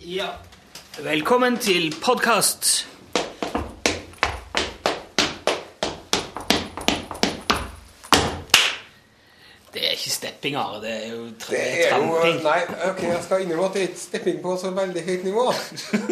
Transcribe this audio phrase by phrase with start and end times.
[0.00, 0.26] Ja.
[1.02, 2.86] Velkommen til podkast.
[9.74, 10.80] Det er ikke stepping, Are.
[10.80, 12.42] Det er jo tra Det er jo tramping.
[12.42, 15.46] Nei, ok, jeg skal innrømme at det er ikke stepping på så veldig høyt nivå.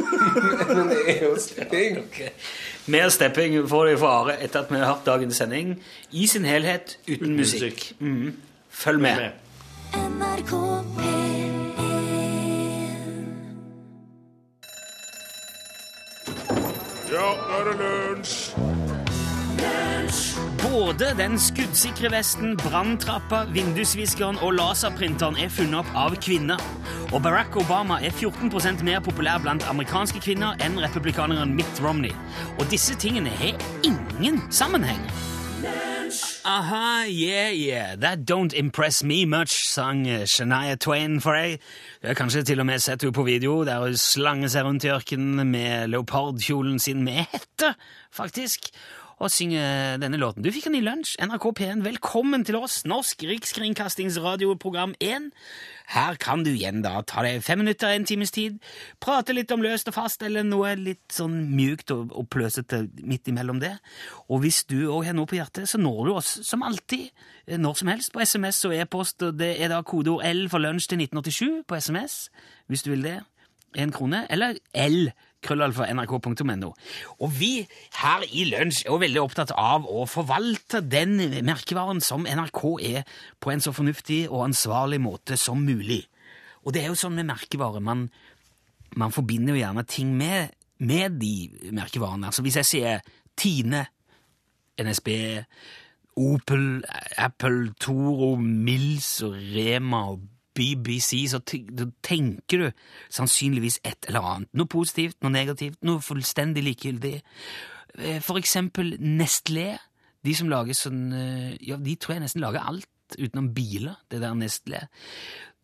[0.77, 1.99] Men det er jo stepping.
[2.05, 2.21] Ok.
[2.87, 5.77] Mer stepping får dere fra Are etter at vi har hørt dagens sending
[6.11, 7.93] i sin helhet uten, musikk.
[7.99, 8.35] Mhm.
[8.71, 9.31] Følg med.
[9.95, 10.53] NRK
[10.99, 11.16] P1
[20.77, 26.61] Både den skuddsikre vesten, branntrappa, vindusviskeren og laserprinteren er funnet opp av kvinner.
[27.17, 32.13] Og Barack Obama er 14 mer populær blant amerikanske kvinner enn republikaneren Mitt Romney.
[32.59, 33.57] Og disse tingene har
[33.89, 35.01] ingen sammenheng.
[36.45, 41.57] Aha, yeah, yeah, that don't impress me much, sang Shania Twain for deg.
[42.03, 44.85] Du har kanskje til og med sett henne på video der hun slanger seg rundt
[44.85, 47.73] i ørkenen med leopardkjolen sin med hette,
[48.15, 48.71] faktisk,
[49.17, 50.45] og synger denne låten.
[50.45, 51.81] Du fikk den i lunsj, NRK P1.
[51.87, 55.31] Velkommen til oss, Norsk Rikskringkastingsradioprogram 1.
[55.95, 58.59] Her kan du igjen da ta deg fem minutter, en times tid,
[59.01, 63.31] prate litt om løst og fast, eller noe litt sånn mjukt og, og pløsete midt
[63.33, 63.73] imellom det.
[64.29, 67.09] Og hvis du òg har noe på hjertet, så når du oss som alltid,
[67.47, 70.61] eh, når som helst, på SMS og e-post, og det er da kodeord L for
[70.61, 72.27] lunsj til 1987 på SMS,
[72.69, 73.17] hvis du vil det.
[73.81, 75.09] En krone, eller L,
[75.47, 76.73] krøllalfa nrk.no.
[77.23, 77.53] Og vi
[78.01, 81.17] her i Lunsj er jo veldig opptatt av å forvalte den
[81.47, 83.07] merkevaren som NRK er,
[83.41, 86.05] på en så fornuftig og ansvarlig måte som mulig.
[86.67, 88.09] Og det er jo sånn med merkevarer, man,
[88.99, 92.31] man forbinder jo gjerne ting med, med de merkevarene.
[92.31, 93.85] Altså hvis jeg sier Tine,
[94.81, 95.11] NSB,
[96.17, 96.83] Opel,
[97.21, 100.25] Apple, Toro, Mills og Rema og
[100.57, 102.67] BBC, så tenker du
[103.13, 104.51] sannsynligvis et eller annet.
[104.57, 107.21] Noe positivt, noe negativt, noe fullstendig likegyldig.
[107.99, 109.77] Eh, For eksempel Nestlé.
[110.27, 112.89] De som lager sånn eh, Ja, de tror jeg nesten lager alt
[113.19, 114.87] utenom biler, det der Nestlé.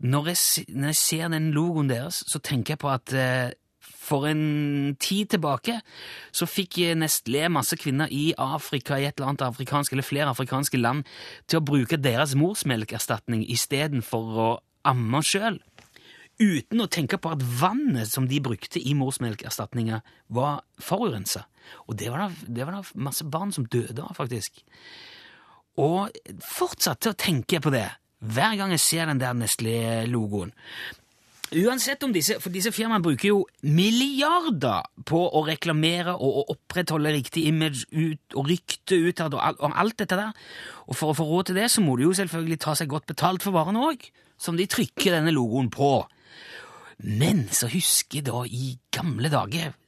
[0.03, 3.51] Når jeg, når jeg ser den logoen deres, så tenker jeg på at eh,
[4.03, 5.77] for en tid tilbake
[6.35, 10.79] så fikk Nestlé masse kvinner i Afrika, i et eller annet afrikansk, eller flere afrikanske
[10.81, 11.07] land,
[11.47, 14.51] til å bruke deres morsmelkerstatning istedenfor å
[14.89, 15.61] amme sjøl.
[16.43, 20.01] Uten å tenke på at vannet som de brukte i morsmelkerstatninga,
[20.33, 21.45] var forurensa.
[21.87, 24.65] Og det var, da, det var da masse barn som døde av, faktisk.
[25.81, 26.11] Og
[26.45, 27.87] fortsatte å tenke på det
[28.23, 30.53] hver gang jeg ser den der Nestlé-logoen.
[31.53, 37.13] Uansett om disse, for disse firmaene bruker jo milliarder på å reklamere og å opprettholde
[37.13, 40.33] riktig image ut, og rykte utad og alt dette der.
[40.89, 43.11] Og for å få råd til det, så må de jo selvfølgelig ta seg godt
[43.13, 44.07] betalt for varene òg,
[44.43, 45.95] som de trykker denne logoen på.
[47.03, 49.79] Men så husker jeg da i gamle dager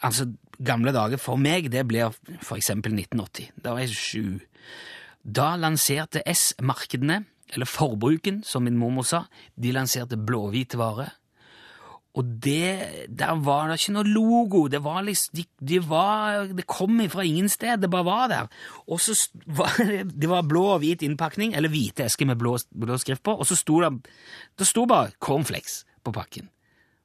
[0.00, 0.24] Altså,
[0.64, 3.50] gamle dager for meg, det blir for eksempel 1980.
[3.60, 4.38] Da var jeg sju.
[5.20, 7.18] Da lanserte S-markedene,
[7.52, 9.26] eller forbruken, som min mormor sa,
[9.60, 11.12] de lanserte blåhvite varer.
[12.18, 16.66] Og det, der var det ikke noe logo, det var liksom, de, de var, det
[16.66, 18.48] kom fra ingen sted, det bare var der.
[18.90, 19.14] Og så
[19.60, 23.22] var det, det var blå og hvit innpakning, eller hvite esker med blå, blå skrift
[23.22, 23.92] på, og så sto det,
[24.58, 26.50] det sto bare cornflakes på pakken.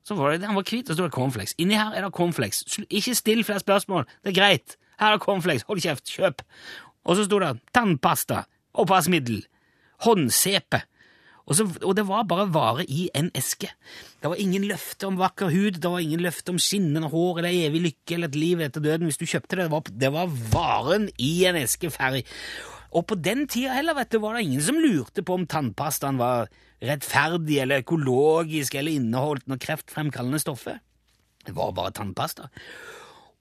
[0.03, 1.53] Så var det, Den var hvit, og så sto det cornflakes.
[1.61, 2.65] Inni her er det cornflakes.
[2.89, 4.07] Ikke still flere spørsmål.
[4.23, 4.77] Det er greit.
[4.99, 5.63] Her er cornflakes.
[5.69, 6.09] Hold kjeft.
[6.09, 6.41] Kjøp.
[7.05, 8.43] Og så sto det tannpasta,
[8.73, 9.45] oppvaskmiddel,
[10.03, 10.81] håndsepe.
[11.43, 13.67] Og, så, og det var bare vare i en eske.
[14.21, 17.65] Det var ingen løfte om vakker hud, det var ingen løfte om skinnende hår eller
[17.67, 19.65] evig lykke eller et liv etter døden hvis du kjøpte det.
[19.65, 22.23] Det var, det var varen i en eske ferdig.
[22.93, 26.21] Og på den tida heller vet du, var det ingen som lurte på om tannpastaen
[26.21, 26.47] var
[26.83, 30.79] rettferdig eller økologisk eller inneholdt noe kreftfremkallende stoffer.
[31.43, 32.47] Det var bare tannpasta.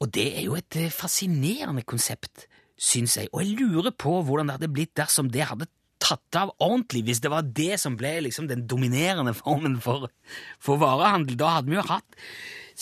[0.03, 3.31] Og det er jo et eh, fascinerende konsept, syns jeg.
[3.31, 5.71] Og jeg lurer på hvordan det hadde blitt dersom det hadde
[6.03, 10.09] tatt av ordentlig, hvis det var det som ble liksom den dominerende formen for,
[10.63, 11.39] for varehandel.
[11.41, 12.19] Da hadde vi jo hatt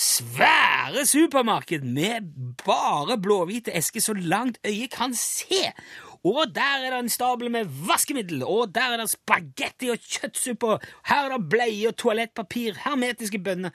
[0.00, 2.28] svære supermarked med
[2.64, 5.66] bare blåhvite esker så langt øyet kan se.
[6.24, 10.74] Og der er det en stabel med vaskemiddel, og der er det spagetti og kjøttsuppe,
[11.08, 13.72] her er det bleie og toalettpapir, hermetiske bønner.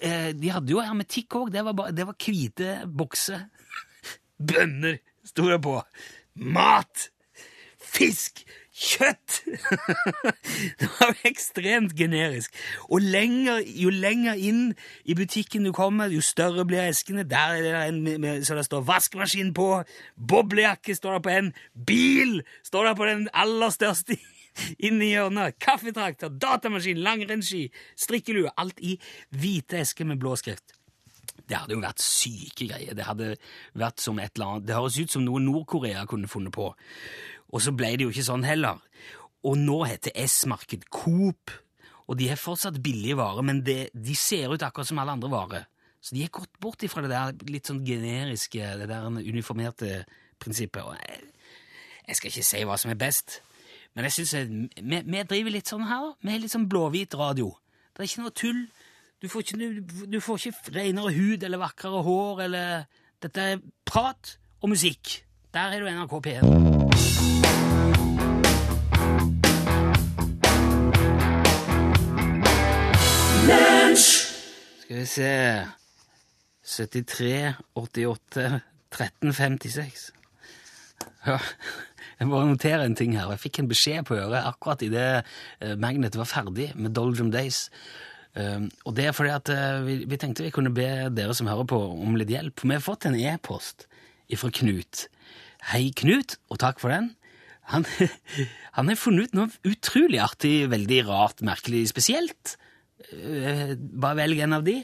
[0.00, 3.46] Eh, De hadde jo hermetikk òg, det var det var hvite bokser.
[4.50, 5.78] Bønner sto det på.
[6.42, 7.08] Mat!
[7.78, 8.42] Fisk!
[8.76, 9.38] Kjøtt!
[10.80, 12.52] det var ekstremt generisk.
[12.92, 14.74] Og lenger, jo lenger inn
[15.08, 17.24] i butikken du kommer, jo større blir eskene.
[17.24, 19.70] Der er det en med, så det står vaskemaskin på,
[20.16, 21.52] boblejakke står det på en,
[21.88, 24.18] bil står det på den aller største
[24.86, 25.56] inni hjørnet.
[25.56, 28.52] Kaffetrakter, datamaskin, langrennsski, strikkelue.
[28.60, 28.98] Alt i
[29.32, 30.76] hvite esker med blå skrift.
[31.46, 32.94] Det hadde jo vært syke greier.
[32.96, 33.32] Det hadde
[33.78, 34.68] vært som et eller annet.
[34.68, 36.72] Det høres ut som noe Nord-Korea kunne funnet på.
[37.54, 38.80] Og så ble det jo ikke sånn heller.
[39.46, 41.52] Og nå heter S-marked Coop,
[42.06, 45.30] og de har fortsatt billige varer, men det, de ser ut akkurat som alle andre
[45.30, 45.66] varer.
[46.00, 50.04] Så de har gått bort ifra det der litt sånn generiske, det der uniformerte
[50.42, 50.84] prinsippet.
[50.86, 51.24] Og jeg,
[52.06, 53.40] jeg skal ikke si hva som er best,
[53.96, 54.34] men jeg synes
[54.76, 56.12] vi, vi driver litt sånn her.
[56.20, 57.48] Vi har litt sånn blåhvit radio.
[57.96, 58.66] Det er ikke noe tull.
[59.24, 62.84] Du får ikke, du, du får ikke renere hud eller vakrere hår eller
[63.24, 65.22] Dette er prat og musikk.
[65.56, 67.35] Der er du NRK P1.
[73.96, 75.30] Skal vi se
[76.66, 78.60] 73, 88,
[78.92, 80.02] 13, 56.
[81.26, 81.38] Ja,
[82.18, 83.30] jeg må notere en ting her.
[83.34, 85.24] Jeg fikk en beskjed på øret akkurat idet
[85.80, 87.66] Magnet var ferdig med Doldrum Days.
[88.36, 91.64] Um, og det er fordi at uh, vi, tenkte vi kunne be dere som hører
[91.70, 92.66] på, om litt hjelp.
[92.66, 93.86] Vi har fått en e-post
[94.36, 95.06] fra Knut.
[95.70, 97.14] Hei, Knut, og takk for den.
[97.72, 97.88] Han,
[98.76, 102.58] han har funnet ut noe utrolig artig, veldig rart, merkelig, spesielt.
[103.12, 104.80] Bare velg en av de.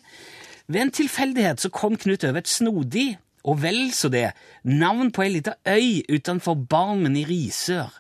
[0.71, 4.29] Ved en tilfeldighet så kom Knut over et snodig, og vel så det,
[4.63, 7.91] navn på ei lita øy utenfor Barmen i Risør.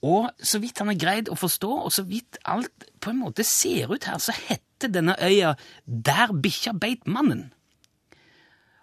[0.00, 3.44] Og så vidt han har greid å forstå, og så vidt alt på en måte
[3.44, 7.50] ser ut her, så heter denne øya Der bikkja beit mannen.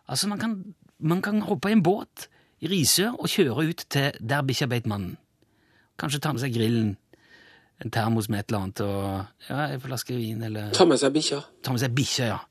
[0.08, 2.30] Altså, man kan, man kan hoppe i en båt
[2.62, 5.18] i Risør og kjøre ut til Der bikkja beit mannen.
[5.98, 6.94] Kanskje ta med seg grillen,
[7.84, 11.14] en termos med et eller annet, og ja, en flaske vin, eller Ta med seg
[11.14, 11.42] bikkja.
[11.64, 12.42] Ta med seg bikkja, ja.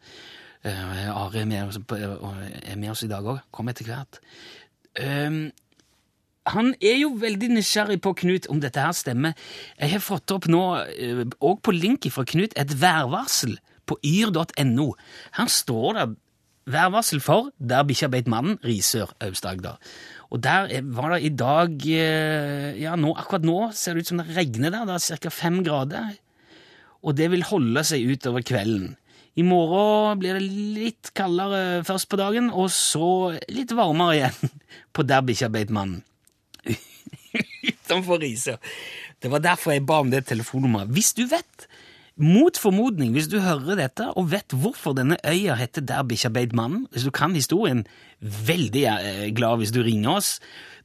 [0.66, 3.38] Uh, Are er med, oss og er med oss i dag òg.
[3.54, 4.20] Kom etter hvert.
[4.98, 5.48] Um,
[6.46, 9.34] han er jo veldig nysgjerrig på Knut om dette her stemmer.
[9.80, 10.62] Jeg har fått opp nå,
[11.42, 13.56] òg på link fra Knut, et værvarsel
[13.86, 14.92] på yr.no.
[15.38, 16.06] Her står det
[16.66, 19.78] værvarsel for Der bikkja beit mannen, Risør, Aust-Agder.
[20.34, 24.08] Og der er- var det i dag eh, Ja, nå, akkurat nå ser det ut
[24.08, 24.84] som det regner der.
[24.86, 25.30] Det er ca.
[25.30, 26.16] fem grader.
[27.06, 28.96] Og det vil holde seg utover kvelden.
[29.36, 34.50] I morgen blir det litt kaldere først på dagen, og så litt varmere igjen
[34.96, 36.02] på Der bikkja beit mannen.
[37.66, 38.56] Utenfor Risør.
[39.22, 40.90] Det var derfor jeg ba om det telefonnummeret.
[40.92, 41.66] Hvis du vet,
[42.16, 46.54] mot formodning, hvis du hører dette og vet hvorfor denne øya heter Der bikkja beit
[46.56, 47.84] mannen, hvis du kan historien,
[48.20, 50.40] veldig eh, glad hvis du ringer oss.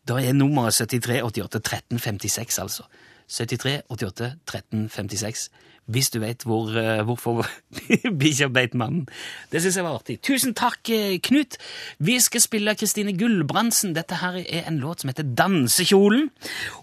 [0.08, 2.84] Da er nummeret 73 88 13 56, altså.
[3.32, 5.50] 73 88 13 56.
[5.92, 7.48] Hvis du vet hvor, eh, hvorfor
[8.22, 9.08] bikkja beit mannen.
[9.52, 10.20] Det syns jeg var artig.
[10.22, 11.58] Tusen takk, eh, Knut.
[12.00, 13.96] Vi skal spille Kristine Gulbrandsen.
[13.96, 16.30] Dette her er en låt som heter Dansekjolen.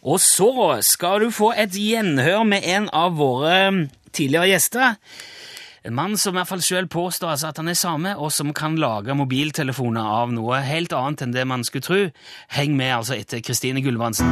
[0.03, 4.99] Og så skal du få et gjenhør med en av våre tidligere gjester.
[5.87, 8.50] En mann som i hvert fall selv påstår altså at han er same, og som
[8.55, 12.00] kan lage mobiltelefoner av noe helt annet enn det man skulle tro.
[12.53, 14.26] Heng med altså etter Kristine Gulbrandsen.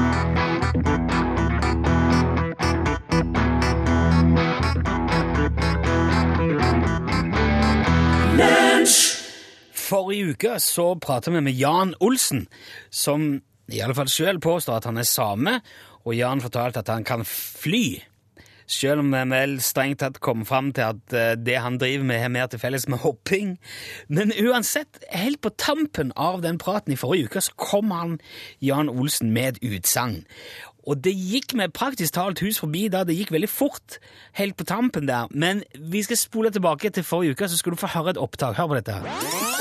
[9.87, 12.49] Forrige uke så pratet vi med Jan Olsen,
[12.91, 13.37] som
[13.71, 15.61] i alle fall selv påstår at han er same,
[16.03, 18.01] og Jan fortalte at han kan fly.
[18.67, 22.21] Selv om den vel strengt tatt kom fram til at eh, det han driver med,
[22.23, 23.57] har mer til felles med hopping.
[24.09, 28.19] Men uansett, helt på tampen av den praten i forrige uke, så kom han,
[28.61, 30.25] Jan Olsen, med et utsagn.
[30.87, 33.99] Og det gikk med praktisk talt hus forbi da, det gikk veldig fort
[34.39, 35.27] helt på tampen der.
[35.31, 38.55] Men vi skal spole tilbake til forrige uke, så skal du få høre et opptak.
[38.59, 39.55] Hør på dette her.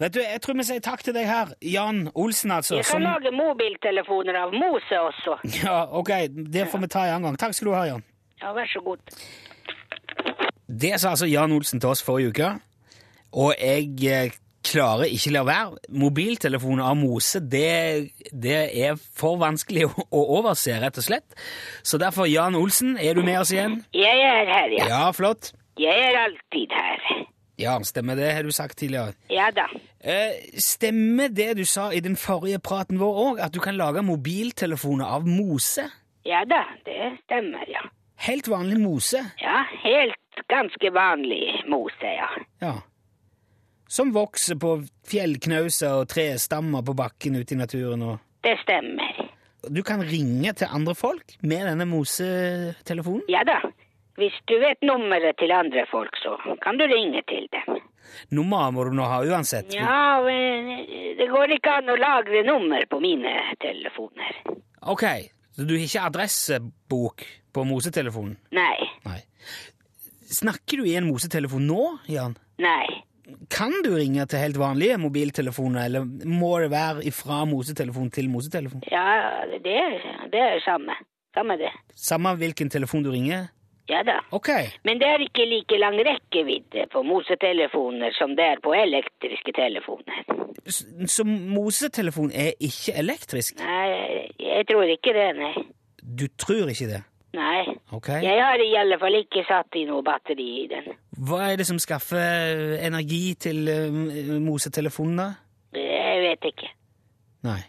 [0.00, 2.78] Vet du, Jeg tror vi sier takk til deg her, Jan Olsen, altså.
[2.80, 5.36] Jeg kan lage mobiltelefoner av mose også.
[5.60, 7.40] Ja, ok, det får vi ta en annen gang.
[7.44, 8.06] Takk skal du ha, Jan.
[8.40, 8.98] Ja, vær så god.
[10.80, 12.50] Det sa altså Jan Olsen til oss forrige uke,
[13.32, 15.80] og jeg eh, klarer ikke la være.
[16.02, 21.36] Mobiltelefoner av mose, det, det er for vanskelig å, å overse, rett og slett.
[21.82, 23.80] Så derfor, Jan Olsen, er du med oss igjen?
[23.96, 24.88] Jeg er her, ja.
[24.92, 25.52] Ja, flott.
[25.80, 27.26] Jeg er alltid her.
[27.60, 29.12] Ja, stemmer det, har du sagt tidligere.
[29.28, 29.66] Ja da.
[30.00, 34.00] Eh, stemmer det du sa i den forrige praten vår òg, at du kan lage
[34.06, 35.84] mobiltelefoner av mose?
[36.24, 37.84] Ja da, det stemmer, ja.
[38.20, 39.22] Helt vanlig mose?
[39.40, 42.28] Ja, helt ganske vanlig mose, ja.
[42.60, 42.74] Ja.
[43.88, 44.74] Som vokser på
[45.10, 48.02] fjellknauser og trestammer på bakken ute i naturen.
[48.02, 48.18] og...
[48.44, 49.16] Det stemmer.
[49.68, 53.24] Du kan ringe til andre folk med denne mosetelefonen?
[53.28, 53.58] Ja da.
[54.20, 57.80] Hvis du vet nummeret til andre folk, så kan du ringe til dem.
[58.36, 59.72] Nummeret må du nå ha uansett.
[59.72, 60.68] Ja, men
[61.16, 63.32] det går ikke an å lagre nummer på mine
[63.64, 64.40] telefoner.
[64.92, 65.04] Ok,
[65.56, 68.36] Så du har ikke adressebok på mosetelefonen?
[68.56, 68.88] Nei.
[69.06, 69.20] Nei.
[70.30, 72.36] Snakker du i en mosetelefon nå, Jan?
[72.62, 72.86] Nei.
[73.50, 78.82] Kan du ringe til helt vanlige mobiltelefoner, eller må det være fra mosetelefon til mosetelefon?
[78.90, 79.96] Ja, det er
[80.32, 80.94] det er samme.
[81.34, 81.70] Samme det.
[81.94, 83.48] Samme hvilken telefon du ringer?
[83.90, 84.20] Ja da.
[84.30, 84.68] Okay.
[84.86, 90.20] Men det er ikke like lang rekkevidde på mosetelefoner som det er på elektriske telefoner.
[90.66, 93.58] Så, Så mosetelefon er ikke elektrisk?
[93.58, 95.54] Nei, jeg tror ikke det, nei.
[96.02, 97.02] Du tror ikke det?
[97.36, 97.62] Nei.
[97.94, 98.24] Okay.
[98.24, 100.88] Jeg har i alle fall ikke satt i noe batteri i den.
[101.28, 105.28] Hva er det som skaffer energi til uh, mosetelefonen, da?
[105.78, 106.72] Jeg vet ikke.
[107.46, 107.60] Nei.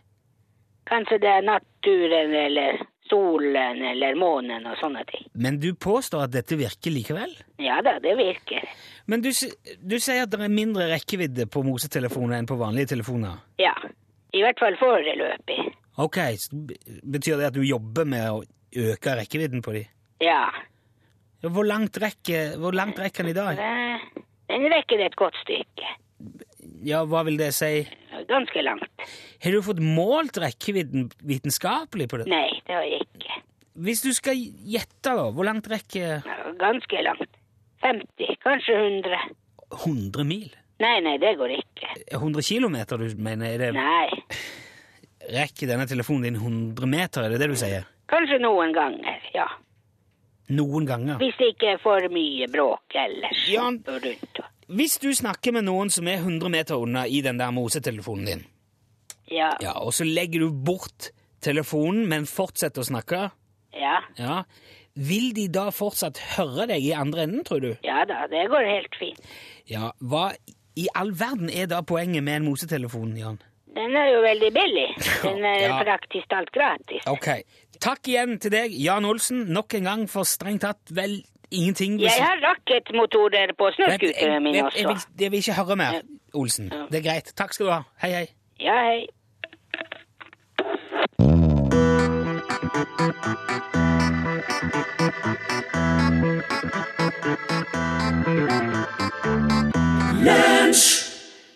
[0.89, 5.27] Kanskje det er naturen eller solen eller månen og sånne ting.
[5.43, 7.33] Men du påstår at dette virker likevel?
[7.61, 8.65] Ja da, det virker.
[9.11, 13.43] Men du, du sier at det er mindre rekkevidde på mosetelefoner enn på vanlige telefoner?
[13.61, 13.75] Ja.
[14.31, 15.59] I hvert fall foreløpig.
[15.99, 16.17] Ok,
[17.03, 18.37] betyr det at du jobber med å
[18.75, 19.85] øke rekkevidden på de?
[20.23, 20.45] Ja.
[21.41, 23.57] Hvor langt rekker, hvor langt rekker den i dag?
[24.51, 25.95] Den rekker et godt stykke.
[26.85, 27.81] Ja, hva vil det si?
[28.29, 29.05] Ganske langt.
[29.41, 32.27] Har du fått målt rekkevidden vitenskapelig på det?
[32.29, 33.39] Nei, det har jeg ikke.
[33.81, 36.21] Hvis du skal gjette, da, hvor langt rekker
[36.61, 37.37] Ganske langt.
[37.81, 39.21] 50, kanskje 100.
[39.71, 40.51] 100 mil?
[40.81, 41.89] Nei, nei, det går ikke.
[42.17, 43.53] 100 kilometer, du mener?
[43.55, 44.21] Er det, Nei.
[45.33, 47.87] rekker denne telefonen din 100 meter, er det det du sier?
[48.11, 49.47] Kanskje noen ganger, ja.
[50.51, 51.19] Noen ganger.
[51.21, 53.45] Hvis det ikke er for mye bråk ellers.
[53.47, 54.41] Jan- rundt.
[54.71, 58.43] Hvis du snakker med noen som er 100 meter unna i den der mosetelefonen din,
[59.31, 63.31] Ja, ja, og så legger du bort telefonen, men fortsetter å snakke,
[63.73, 64.41] ja, ja,
[64.95, 67.69] vil de da fortsatt høre deg i andre enden, tror du?
[67.83, 69.21] ja da, det går helt fint.
[69.71, 70.33] Ja, hva
[70.75, 73.39] i all verden er da poenget med en mosetelefon, Jan?
[73.73, 74.89] Den er jo veldig billig.
[75.23, 75.77] Den er Ja.
[75.83, 77.07] praktisk talt gratis.
[77.07, 77.29] Ok.
[77.81, 81.15] Takk igjen til deg, Jan Olsen, nok en gang for strengt tatt vel
[81.51, 85.07] ingenting Jeg har rakettmotorer på Vet- mine snøscooteren min jeg, jeg, vil, også.
[85.19, 86.01] jeg vil ikke høre mer,
[86.33, 86.69] Olsen.
[86.91, 87.33] Det er greit.
[87.35, 87.81] Takk skal du ha.
[88.03, 88.27] Hei, hei.
[88.59, 89.07] Ja, hei.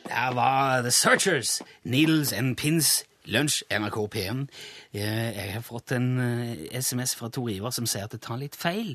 [0.07, 4.41] Der var The Searchers, Needles and Pins, Lunsj, NRK P1.
[4.93, 8.39] Jeg, jeg har fått en eh, SMS fra Tor Ivar som sier at det tar
[8.41, 8.93] litt feil.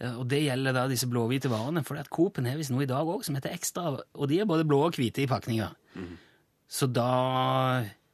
[0.00, 2.90] Eh, og det gjelder da disse blåhvite varene, for at Coop har visst noe i
[2.90, 5.70] dag òg som heter Ekstra, og de er både blå og hvite i pakninga.
[6.70, 7.10] Så da,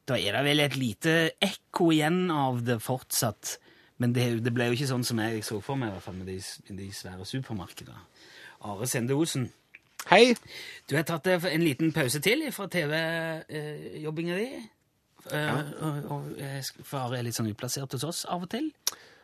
[0.08, 3.58] da er det vel et lite ekko igjen av det fortsatt.
[4.00, 6.18] Men det, det ble jo ikke sånn som jeg så for meg, i hvert fall
[6.18, 6.38] med de,
[6.78, 8.00] de svære supermarkedene.
[8.66, 9.50] Are Sende Osen.
[10.06, 10.36] Hei.
[10.88, 14.48] Du har tatt en liten pause til fra TV-jobbinga di.
[15.32, 16.62] Eh, og, og jeg
[17.18, 18.70] er litt sånn utplassert hos oss av og til.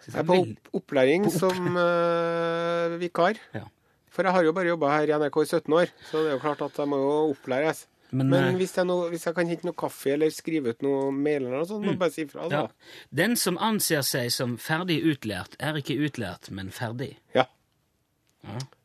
[0.09, 3.39] Jeg er på opp opplæring som uh, vikar.
[3.55, 3.69] Ja.
[4.13, 6.37] For jeg har jo bare jobba her i NRK i 17 år, så det er
[6.37, 7.87] jo klart at jeg må jo opplæres.
[8.13, 10.83] Men, Men eh, hvis jeg, nå- hvis jeg kan hente noe kaffe eller skrive ut
[10.85, 12.45] noe mail eller noe sånt, må du bare si ifra.
[12.53, 12.67] ja.
[13.09, 17.15] Den som anser seg som ferdig utlært, er ikke utlært, men ferdig.
[17.33, 17.47] Ja.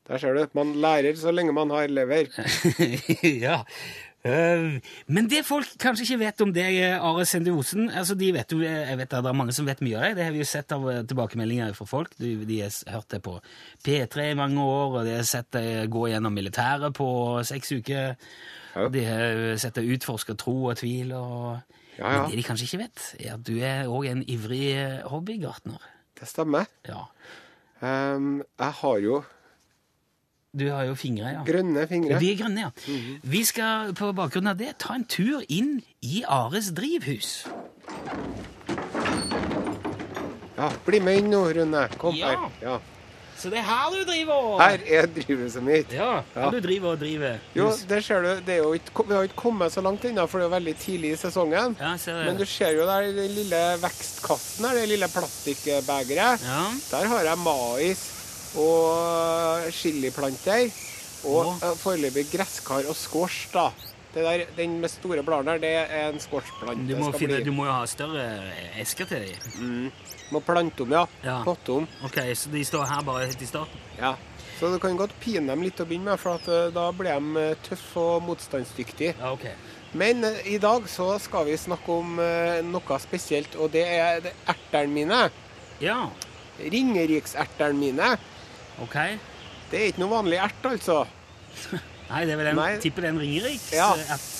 [0.07, 0.45] Der ser du.
[0.55, 2.29] Man lærer så lenge man har lever.
[3.47, 3.57] ja.
[4.27, 8.51] Eh, men det folk kanskje ikke vet om deg, Are Sende Osen altså de vet
[8.51, 10.17] jo, Jeg vet at det er mange som vet mye av deg.
[10.19, 12.13] Det har vi jo sett av eh, tilbakemeldinger fra folk.
[12.19, 13.37] De, de har hørt det på
[13.85, 17.09] P3 i mange år, og de har sett deg gå gjennom militæret på
[17.47, 18.15] seks uker.
[18.77, 18.87] Ja.
[18.93, 21.13] De har sett deg utforske tro og tvil.
[21.17, 21.77] Og...
[21.97, 22.09] Ja, ja.
[22.21, 25.93] Men det de kanskje ikke vet, er at du er òg en ivrig eh, hobbygartner.
[26.17, 26.69] Det stemmer.
[26.89, 27.07] Ja.
[27.85, 29.21] Ehm, jeg har jo
[30.57, 31.43] Du har jo fingre, ja.
[31.45, 32.17] grønne fingre.
[32.19, 32.71] De er grønne, ja.
[33.23, 37.43] Vi skal på bakgrunn av det ta en tur inn i Ares drivhus.
[40.57, 41.87] Ja, Bli med inn nå, Rune.
[42.01, 42.31] Kom Ja.
[42.33, 42.49] her.
[42.61, 42.79] Ja.
[43.37, 45.91] Så det er her du driver Her er drivhuset mitt.
[45.93, 46.49] Ja, her Ja.
[46.49, 47.37] du driver og driver.
[47.55, 50.25] Jo, det ser du, det er jo ikke, Vi har ikke kommet så langt ennå,
[50.27, 51.75] for det er jo veldig tidlig i sesongen.
[51.79, 52.25] Ja, ser.
[52.25, 56.41] Men du ser jo der den lille vekstkassen her, det lille plastikkbegeret.
[56.41, 56.65] Ja.
[56.91, 58.16] Der har jeg mais
[58.57, 60.71] og chiliplanter.
[61.27, 63.69] Og eh, foreløpig gresskar og squash, da.
[64.13, 66.87] Det der, den med store bladene der, det er en squashplante.
[66.89, 68.23] Du må, finne, du må jo ha større
[68.81, 69.91] esker til dem.
[70.33, 71.03] må plante om, ja.
[71.25, 71.41] Ja.
[71.45, 71.87] Potte om.
[72.07, 73.83] Ok, så de står her bare helt i starten?
[73.99, 74.15] Ja.
[74.57, 77.13] Så du kan godt pine dem litt å begynne med, for at, eh, da blir
[77.13, 79.13] de eh, tøffe og motstandsdyktige.
[79.19, 79.49] Ja, ok.
[79.97, 82.17] Men i dag så skal vi snakke om
[82.67, 85.19] noe spesielt, og det er ertene mine.
[85.81, 86.09] Ja,
[86.57, 88.17] Ringeriksertene mine.
[88.83, 88.97] Ok.
[89.71, 91.01] Det er ikke noe vanlig ert, altså.
[92.11, 92.71] Nei, det er vel en, Nei.
[92.83, 93.75] tipper det er en ringeriksert.
[93.75, 93.89] Ja.
[93.97, 94.33] eh, ert.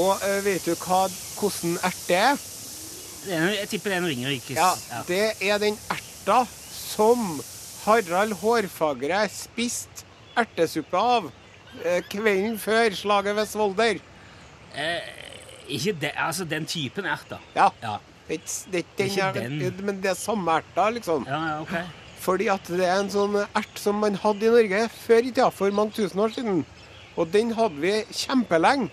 [0.00, 1.00] Og eh, vet du hva,
[1.40, 2.44] hvordan ert det er?
[3.20, 4.56] Det er, jeg tipper det er en Ringerikes.
[4.56, 6.38] Ja, det er den erta
[6.72, 7.40] som
[7.84, 10.06] Harald Hårfagre spiste
[10.40, 11.26] ertesuppe av
[11.84, 14.00] eh, kvelden før slaget ved Svolder.
[15.70, 17.42] Ikke det, altså den typen erter.
[17.54, 17.68] Ja.
[17.82, 17.98] Ja.
[18.30, 18.40] Det
[18.72, 21.26] det, det ikke den, men det er samme erta, liksom.
[21.28, 21.99] Ja, ja, ok.
[22.20, 25.48] Fordi at det er en sånn ert som man hadde i Norge før i tida,
[25.54, 26.62] for mange tusen år siden.
[27.16, 28.90] Og den hadde vi kjempelenge.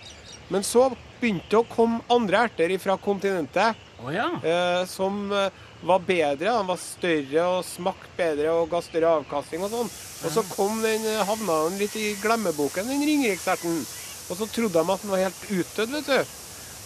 [0.47, 0.87] Men så
[1.19, 4.27] begynte det å komme andre erter fra kontinentet Å ja.
[4.45, 5.51] eh, som eh,
[5.83, 6.53] var bedre.
[6.53, 9.91] De var større og smakte bedre og ga større avkastning og sånn.
[10.23, 13.81] Og så kom den, eh, havna den litt i glemmeboken, den ringerikserten.
[14.27, 16.35] Og så trodde de at den var helt utdødd, vet du.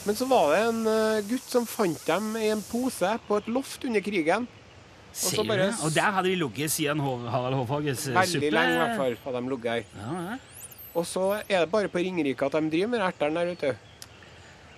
[0.05, 3.51] Men så var det en eh, gutt som fant dem i en pose på et
[3.53, 4.47] loft under krigen.
[5.11, 5.69] Ser så du det?
[5.83, 8.19] Og der hadde de ligget siden Harald Hårfages suppe?
[8.19, 9.83] Veldig lenge i hvert fall hadde de ligget her.
[10.01, 10.37] Ja, ja.
[10.95, 13.75] Og så er det bare på Ringerike at de driver med ertene der, ute.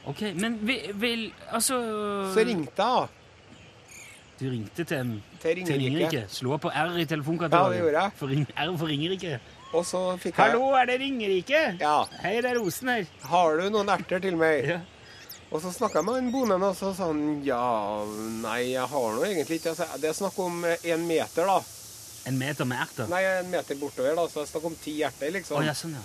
[0.05, 1.77] Ok, men vil, vil Altså
[2.33, 3.07] Så ringte jeg, da.
[4.39, 5.11] Du ringte til en
[5.41, 5.79] Til til Ringerike.
[5.79, 6.23] Ringerike?
[6.29, 8.11] Slå på R i Ja, det gjorde jeg.
[8.15, 9.39] For ring, R for Ringerike.
[9.73, 11.61] Og så fikk jeg Hallo, er det Ringerike?
[11.79, 12.03] Ja.
[12.21, 13.05] Hei, det er Rosen her.
[13.29, 14.67] Har du noen erter til meg?
[14.69, 14.79] Ja.
[15.53, 17.62] Og så snakka jeg med han bonden, og så sa han ja,
[18.41, 21.60] nei, jeg har nå egentlig ikke altså, Det er snakk om én meter, da.
[22.25, 23.10] En meter med erter?
[23.12, 24.25] Nei, en meter bortover, da.
[24.31, 26.03] Så det er snakk om ti erter, Å Oh, ja, sånn, ja.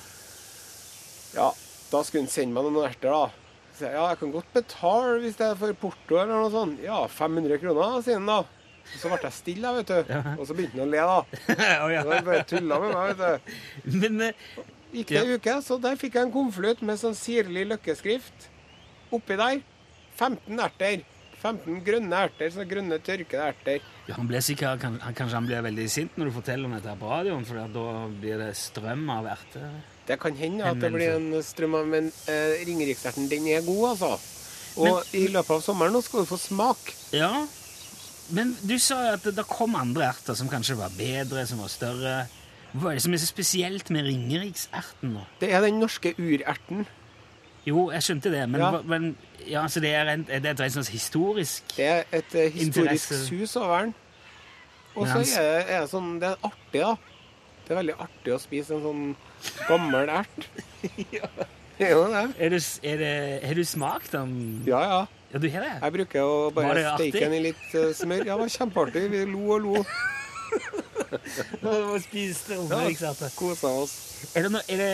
[1.38, 1.48] Ja,
[1.88, 3.48] Da skulle han sende meg noen erter, da.
[3.78, 6.80] Så jeg, ja, jeg kan godt betale hvis det er for porto eller noe sånt.
[6.84, 8.40] Ja, 500 kroner, sier han da.
[8.88, 10.12] Og så ble jeg stille, vet du.
[10.34, 11.44] Og så begynte han å le, da.
[11.84, 12.02] oh, ja.
[12.02, 13.54] Så han bare tulla med meg, vet du.
[14.02, 14.28] Men
[14.88, 18.46] Uh, Gikk det en uke, så der fikk jeg en konvolutt med sånn sirlig løkkeskrift.
[19.14, 19.62] Oppi der
[20.18, 21.04] 15 erter.
[21.38, 23.84] 15 grønne erter, sånne grønne tørkede erter.
[24.08, 26.74] ja, han ble sikkert, kan, han, Kanskje han blir veldig sint når du forteller om
[26.74, 29.68] dette på radioen, for da blir det strøm av erter.
[30.08, 33.92] Det kan hende at det blir en strøm av, men eh, ringerikserten, den er god,
[33.92, 34.10] altså.
[34.82, 36.90] Og i løpet av sommeren nå skal du få smak.
[37.14, 37.30] Ja,
[38.34, 41.62] men du sa jo at det, det kom andre erter som kanskje var bedre, som
[41.62, 42.16] var større.
[42.74, 45.22] Hva er det som er så spesielt med ringerikserten nå?
[45.40, 46.84] Det er den norske urerten.
[47.68, 48.70] Jo, jeg skjønte det, men, Ja.
[48.84, 49.08] men
[49.48, 53.10] ja, så det er, en, er det et sånn historisk Det er et eh, historisk
[53.12, 53.20] Interesse.
[53.28, 53.94] sus over den.
[54.96, 56.94] Og så er, det- er det sånn Det er artig, da.
[57.68, 59.04] Det er veldig artig å spise en sånn
[59.68, 60.48] gammel ert.
[61.18, 61.28] ja.
[61.78, 62.24] er jo det.
[62.40, 63.12] er du, s- er det,
[63.46, 64.32] Har du smakt den?
[64.66, 65.00] Ja, ja.
[65.32, 65.74] Ja, du har det?
[65.82, 68.24] Jeg bruker å bare steike den i litt eh, smør.
[68.24, 69.02] Ja, det var kjempeartig.
[69.12, 69.84] Vi lo og lo.
[71.68, 73.32] Og spiste ringerikserter.
[73.38, 73.94] Kosa oss.
[74.34, 74.88] Er det, no, er, det,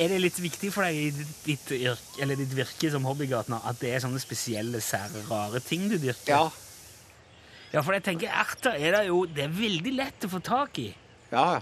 [0.00, 3.64] er det litt viktig for deg i ditt, ditt, yrke, eller ditt virke som hobbygartner
[3.68, 6.32] at det er sånne spesielle, sære, rare ting du dyrker?
[6.32, 6.48] Ja.
[7.72, 10.76] Ja, for jeg tenker erter er det jo Det er veldig lett å få tak
[10.82, 10.90] i.
[11.32, 11.60] Ja.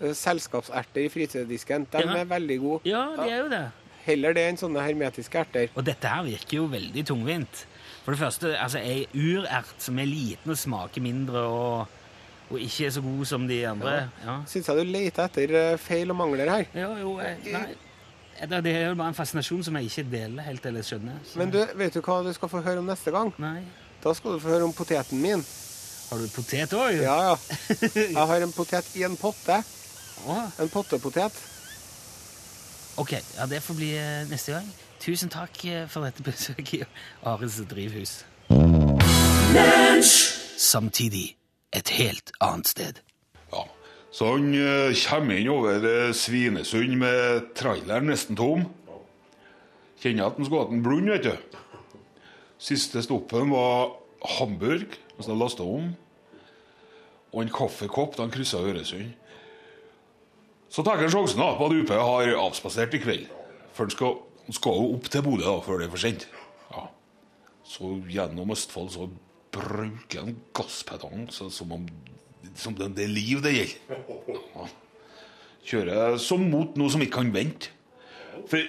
[0.00, 2.16] Eh, Selskapserter i frysedisken, de Ja.
[2.20, 2.80] er veldig gode.
[2.88, 3.62] Ja, de er jo det.
[4.04, 5.68] Heller det enn sånne hermetiske erter.
[5.76, 7.64] Og dette her virker jo veldig tungvint.
[8.04, 11.88] For det første, altså ei urert som er liten og smaker mindre og,
[12.50, 13.92] og ikke er så god som de andre.
[14.24, 16.66] Ja, Syns jeg du leter etter eh, feil og mangler her.
[16.74, 17.68] ja jo, jeg, nei.
[18.40, 21.18] Det er jo bare en fascinasjon som jeg ikke deler helt eller skjønner.
[21.28, 23.32] Så, Men du, vet du hva du skal få høre om neste gang?
[23.38, 23.60] Nei.
[24.00, 25.44] Da skal du få høre om poteten min.
[26.10, 26.96] Har du potet òg?
[27.02, 27.34] Ja, ja.
[28.16, 29.60] Jeg har en potet i en potte.
[30.58, 31.36] En pottepotet.
[33.00, 34.66] Ok, ja, det får bli eh, neste gang.
[35.00, 36.84] Tusen takk eh, for dette besøket i
[37.28, 38.24] Ares drivhus.
[40.60, 41.39] Samtidig
[41.76, 43.00] et helt annet sted.
[43.52, 43.64] Ja.
[44.10, 48.66] Så han eh, kommer inn over eh, Svinesund med traileren nesten tom.
[50.00, 51.58] Kjenner at han skulle hatt en blund, vet du.
[52.60, 53.96] Siste stoppen var
[54.38, 55.92] Hamburg, så lasta om.
[57.30, 59.12] Og en kaffekopp da han kryssa Øresund.
[60.70, 63.26] Så tar han sjansen da, på at UP har avspasert i kveld.
[63.74, 64.18] For han skal,
[64.54, 66.26] skal jo opp til Bodø da, før det er for sent.
[66.70, 66.86] Ja.
[67.66, 69.08] Så gjennom Østfold så
[69.60, 71.86] brøyker han gasspedalen så, som om
[72.54, 74.00] som det, det er liv det gjelder.
[74.54, 74.68] Ja.
[75.70, 77.70] Kjører som mot noe som ikke kan vente.
[78.48, 78.62] For,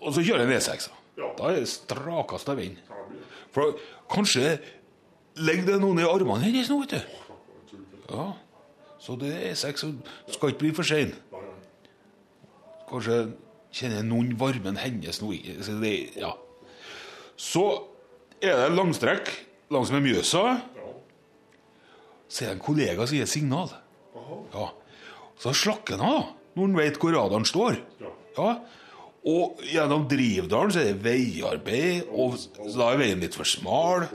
[0.00, 0.88] og så kjører jeg E6.
[1.20, 2.78] Da er det strakeste vind.
[3.54, 3.76] For
[4.10, 4.58] kanskje
[5.40, 7.76] ligger det noen i armene hennes nå, vet du.
[8.10, 8.30] Ja.
[9.00, 9.94] Så det er E6 som
[10.28, 11.14] skal ikke bli for sein.
[12.90, 13.20] Kanskje
[13.74, 15.32] kjenner noen varmen hennes nå.
[15.62, 16.34] Så, det, ja.
[17.38, 17.66] så
[18.40, 19.30] er det langstrekk
[19.70, 20.44] langs med Mjøsa.
[22.30, 23.72] Så er det en kollega som gir signal.
[24.52, 24.68] Ja.
[25.40, 27.80] Så slakker han av, når han vet hvor radaren står.
[28.36, 28.50] Ja.
[29.30, 32.38] Og gjennom Drivdalen så er det veiarbeid, og
[32.76, 34.06] da er veien litt for smal.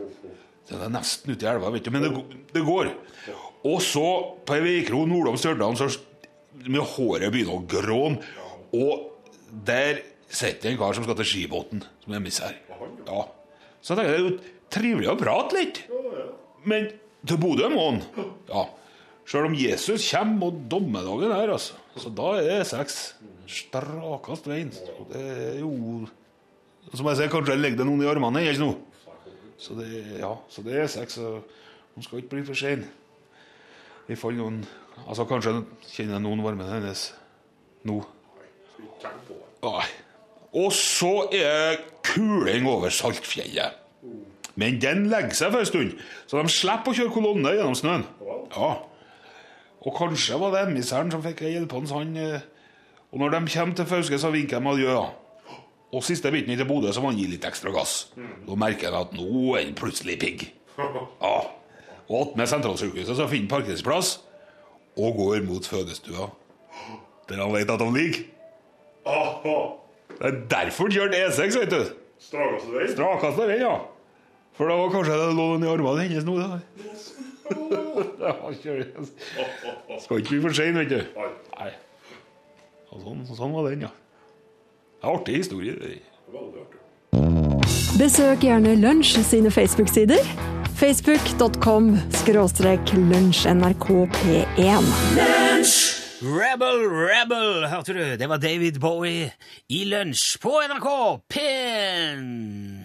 [0.70, 2.12] Den er nesten ute i elva, vet du, men det,
[2.56, 2.90] det går.
[3.66, 4.08] Og så,
[4.46, 5.78] på ei veikro nordom Stjørdal,
[6.66, 8.34] med håret begynner å gråne.
[8.76, 9.12] Og
[9.68, 12.58] der sitter en kar som skal til Skibotn, som er emissær.
[13.06, 13.26] Ja.
[13.86, 15.82] Så jeg tenker, jeg trivelig å prate litt.
[16.66, 16.90] Men
[17.26, 18.02] til Bodø må han.
[18.50, 18.66] Ja.
[19.26, 21.78] Sjøl om Jesus kommer og dommedagen her, altså.
[21.98, 22.98] Så da er det E6
[23.50, 24.74] strakest veien.
[25.12, 26.06] Det er jo
[26.94, 28.76] Som jeg sier, kanskje legger det noen i armene ikke noe.
[29.58, 29.88] Så det,
[30.20, 31.32] ja, så det er E6, så
[31.96, 32.84] hun skal ikke bli for sein.
[34.06, 34.60] I fall noen
[35.10, 35.58] Altså kanskje
[35.92, 37.10] kjenner noen varmen hennes
[37.84, 37.98] nå.
[39.66, 39.88] Nei.
[40.56, 43.82] Og så er kuling over Saltfjellet.
[44.56, 45.96] Men den legger seg for en stund,
[46.28, 48.06] så de slipper å kjøre kolonne gjennom snøen.
[48.56, 48.70] Ja.
[49.86, 52.18] Og kanskje var det emissæren som fikk hjelpende hånd.
[52.18, 52.40] eh,
[53.14, 54.96] Og når de kommer til Fauske, så vinker de adjø.
[55.94, 58.08] Og siste biten til Bodø, så må han gi litt ekstra gass.
[58.48, 60.48] Da merker han at nå er han plutselig pigg.
[61.22, 61.36] Ja.
[62.10, 64.10] Og attmed sentralsykehuset så finner han parkeringsplass
[64.98, 66.28] og går mot fødestua.
[67.30, 68.20] Der han vet at han ligger.
[70.20, 71.80] Det er derfor han kjørte E6, vet du.
[72.94, 73.74] Strakeste vei, ja.
[74.56, 76.38] For da var kanskje det lå noen i armene hennes nå.
[76.40, 76.60] da.
[78.26, 78.88] Ja, kjører.
[80.02, 81.00] Skal ikke bli for sein, vet du.
[81.60, 81.72] Nei.
[82.90, 83.92] Og sånn, sånn var den, ja.
[84.98, 85.74] Det er artig historie.
[85.78, 86.02] det.
[88.00, 90.24] Besøk gjerne Lunsj sine Facebook-sider.
[90.76, 94.90] Facebook.com skråstrek lunsjnrkp1.
[96.26, 98.02] Rebel, Rebel, hørte du?
[98.18, 99.30] Det var David Bowie
[99.70, 100.90] i Lunsj på NRK
[101.32, 102.85] P1.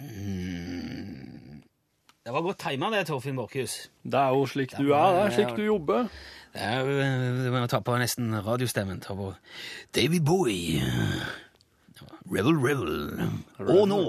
[2.21, 3.89] Det var godt tima det, Torfinn Borchhus.
[4.05, 6.09] Det er jo slik du er, det er slik du jobber.
[6.53, 8.99] Det er eh, Du må ta på nesten radiostemmen.
[9.01, 9.31] Ta på
[9.97, 10.83] Davy Bowie.
[12.29, 13.39] Rebel, rebel.
[13.65, 14.01] Og nå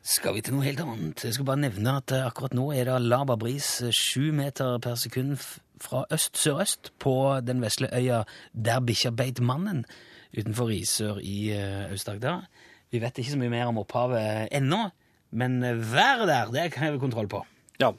[0.00, 1.26] skal vi til noe helt annet.
[1.26, 4.80] Jeg skal bare nevne at eh, akkurat nå er det laber bris eh, sju meter
[4.80, 5.36] per sekund
[5.84, 7.14] fra øst-sørøst på
[7.44, 8.22] den vesle øya
[8.56, 9.84] der bikkja beit mannen
[10.32, 11.52] utenfor Risør i
[11.90, 12.46] Aust-Agder.
[12.88, 14.86] Vi vet ikke så mye mer om opphavet ennå,
[15.30, 17.42] men eh, været der, det kan jeg kontroll på.
[17.80, 17.92] Ja.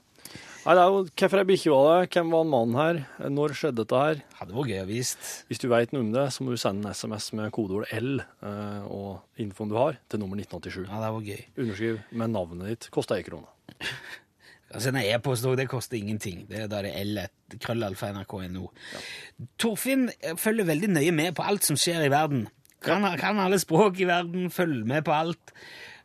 [0.61, 2.97] Nei, det er jo hvorfor ei bikkje var det, hvem var mannen her,
[3.33, 4.19] når skjedde dette her?
[4.37, 5.17] Hadde vært gøy å vise.
[5.49, 8.21] Hvis du veit noe om det, så må du sende en SMS med kodeord L
[8.21, 10.83] eh, og infoen du har, til nummer 1987.
[10.85, 11.41] Ja, det var gøy.
[11.65, 12.91] Underskriv med navnet ditt.
[12.93, 13.49] Koster ei krone.
[14.71, 16.45] Altså, en e-post det koster ingenting.
[16.47, 17.31] Det, da er det L1,
[18.93, 19.01] Ja.
[19.59, 22.45] Torfinn eh, følger veldig nøye med på alt som skjer i verden.
[22.81, 25.53] Kan, kan alle språk i verden, følger med på alt.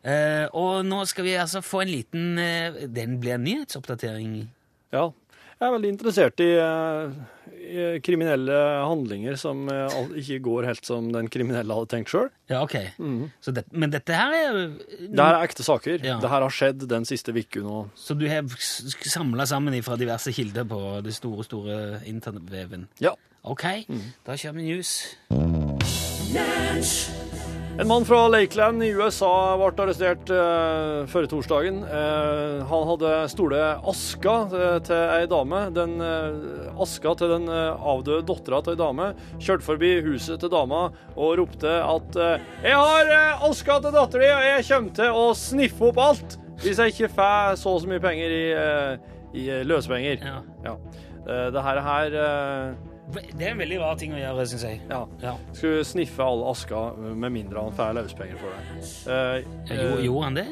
[0.07, 4.35] Eh, og nå skal vi altså få en liten eh, Den blir en nyhetsoppdatering.
[4.93, 5.09] Ja.
[5.57, 7.15] Jeg er veldig interessert i, eh,
[7.65, 12.29] i kriminelle handlinger som eh, ikke går helt som den kriminelle hadde tenkt sjøl.
[12.51, 12.75] Ja, ok.
[13.01, 13.31] Mm.
[13.57, 15.97] det, men dette her er Det her er ekte saker.
[16.05, 16.19] Ja.
[16.21, 17.87] Det her har skjedd den siste uka nå.
[17.97, 22.85] Så du har samla sammen fra diverse kilder på det store, store internettveven?
[23.01, 23.17] Ja.
[23.47, 23.65] Ok,
[24.27, 26.16] da kjører vi news.
[27.79, 31.77] En mann fra Lakeland i USA ble arrestert eh, forrige torsdagen.
[31.85, 33.59] Eh, han hadde stole
[33.91, 35.61] aska eh, til ei dame.
[35.75, 40.51] Den eh, aska til den eh, avdøde dattera til ei dame kjørte forbi huset til
[40.51, 44.97] dama og ropte at eh, 'Jeg har eh, aska til dattera di, og jeg kommer
[44.99, 48.45] til å sniffe opp alt hvis jeg ikke får så og så mye penger i,
[48.57, 48.93] eh,
[49.37, 50.25] i løsepenger'.
[50.25, 50.41] Ja.
[50.65, 50.75] Ja.
[51.27, 54.81] Eh, det her, her eh, Det er en veldig rar ting å gjøre, syns jeg.
[54.89, 55.01] ja.
[55.23, 55.35] Ja.
[55.55, 58.81] Skulle sniffe all aska med mindre han får løspenger for det.
[59.07, 60.47] Eh, Ja, Gjorde, gjorde han det?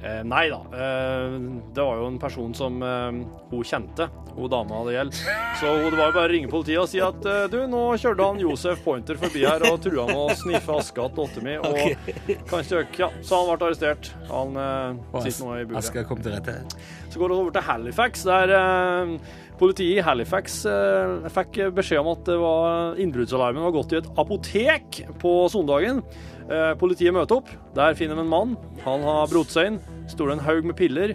[0.00, 0.62] Eh, nei da.
[0.72, 1.34] Eh,
[1.76, 3.18] det var jo en person som eh,
[3.50, 5.18] hun kjente, hun dama det gjelder.
[5.60, 8.28] Så det var jo bare å ringe politiet og si at eh, du, nå kjørte
[8.30, 11.58] han Josef Pointer forbi her og trua med å sniffe aska til dattera mi.
[11.58, 13.02] Og kanskje øke.
[13.02, 14.12] Ja, så han ble arrestert.
[14.30, 15.82] Han eh, sitter nå i buret.
[15.82, 16.56] Aska kom til rette.
[17.10, 19.16] Så går det over til Halifax, der eh,
[19.60, 25.02] politiet i Halifax eh, fikk beskjed om at var innbruddsalarmen var gått i et apotek
[25.20, 26.00] på søndagen.
[26.50, 27.50] Eh, politiet møter opp.
[27.76, 28.56] Der finner de en mann.
[28.86, 29.80] Han har brodd seg inn.
[30.10, 31.14] Står det en haug med piller.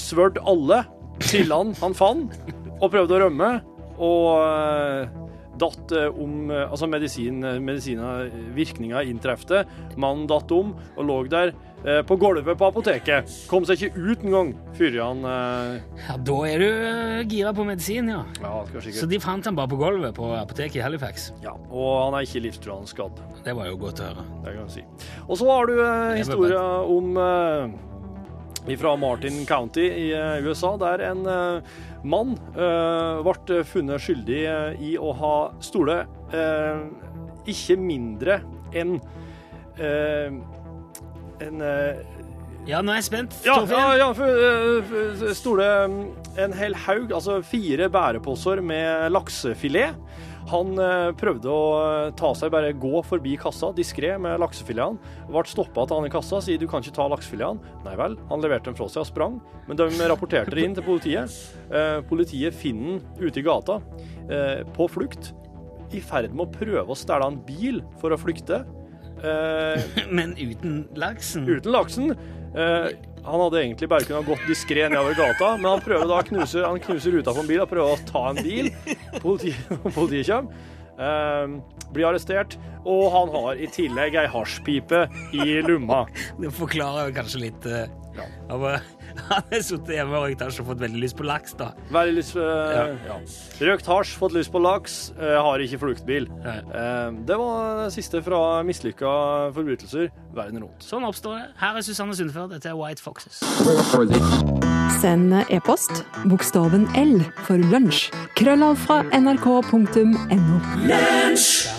[0.00, 0.82] Svørt alle
[1.22, 2.34] pillene han fant,
[2.80, 3.50] og prøvde å rømme.
[4.02, 5.21] Og eh,
[5.62, 9.64] datt eh, om eh, Altså, medisin, medisiner, virkninga inntrefte.
[10.00, 11.52] Mannen datt om og lå der
[11.84, 13.30] eh, på gulvet på apoteket.
[13.50, 15.76] Kom seg ikke ut engang før han eh,
[16.08, 18.22] Ja, Da er du gira på medisin, ja.
[18.42, 21.30] Ja, det Så de fant han bare på gulvet på apoteket i Halifax.
[21.44, 23.22] Ja, og han er ikke livstruende skadd.
[23.44, 24.26] Det var jo godt å høre.
[24.44, 24.84] Det kan jeg si.
[25.28, 27.80] Og så har du eh, historia om eh,
[28.78, 31.72] fra Martin County i eh, USA, der en eh,
[32.06, 36.84] mann eh, ble funnet skyldig eh, i å ha stole eh,
[37.50, 38.38] ikke mindre
[38.78, 38.96] enn
[39.82, 40.30] eh,
[41.42, 42.02] en eh,
[42.70, 43.34] Ja, nå er jeg spent.
[43.42, 45.66] ja, ja, ja, for, eh, stole
[46.38, 49.98] en hel haug, altså fire bæreposer med laksefilet.
[50.52, 55.00] Han eh, prøvde å eh, ta seg bare gå forbi kassa diskré med laksefiletene.
[55.30, 57.76] Ble stoppa av han i kassa, sier du kan ikke ta laksefiletene.
[57.86, 59.38] Nei vel, han leverte dem fra seg og sprang,
[59.68, 61.38] men de rapporterte det inn til politiet.
[61.72, 63.80] Eh, politiet finner han ute i gata,
[64.76, 65.32] på flukt,
[65.92, 68.62] i ferd med å prøve å stjele en bil for å flykte.
[70.16, 71.44] Men uten laksen.
[71.46, 72.14] uten laksen.
[73.22, 76.26] Eh, han hadde egentlig bare kunnet gått diskré nedover gata, men han prøver da å
[76.26, 78.70] knuse, han knuser ruta på en bil og prøver å ta en bil.
[79.22, 80.68] Politiet, politiet kommer.
[81.02, 81.56] Eh,
[81.92, 82.58] blir arrestert,
[82.88, 85.06] og han har i tillegg ei hasjpipe
[85.36, 86.04] i lomma.
[86.40, 87.84] Det forklarer jo kanskje litt uh,
[88.52, 91.56] av, uh, Han har sittet hjemme og røykt hasj og fått veldig lyst på laks,
[91.58, 91.70] da.
[91.94, 93.16] Veldig lyst eh, ja.
[93.70, 96.28] Røkt hasj, fått lyst på laks, eh, har ikke fluktbil.
[96.44, 96.58] Nei.
[96.82, 99.14] Eh, det var det siste fra mislykka
[99.56, 100.86] forbrytelser verden rundt.
[100.86, 101.46] Sånn oppstår det.
[101.60, 102.48] Her er Susanne Sundfør.
[102.52, 103.42] Dette er White Foxes.
[105.02, 108.10] Send e-post bokstaven L for lunsj.
[108.38, 110.58] Krøllav fra nrk.no.
[110.86, 111.34] Der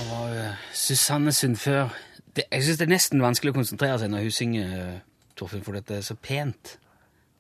[0.10, 1.94] var uh, Susanne Sundfør.
[2.36, 5.64] Det, jeg syns det er nesten vanskelig å konsentrere seg når hun synger, uh, Torfinn,
[5.66, 6.78] for dette er så pent.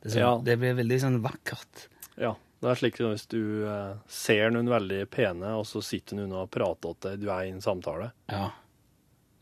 [0.03, 0.31] Det, så, Ja.
[0.43, 1.87] det blir veldig sånn vakkert.
[2.19, 6.33] Ja, det er slik hvis du eh, ser noen veldig pene, og så sitter noen
[6.43, 8.49] og prater til deg, du er i en samtale, Ja.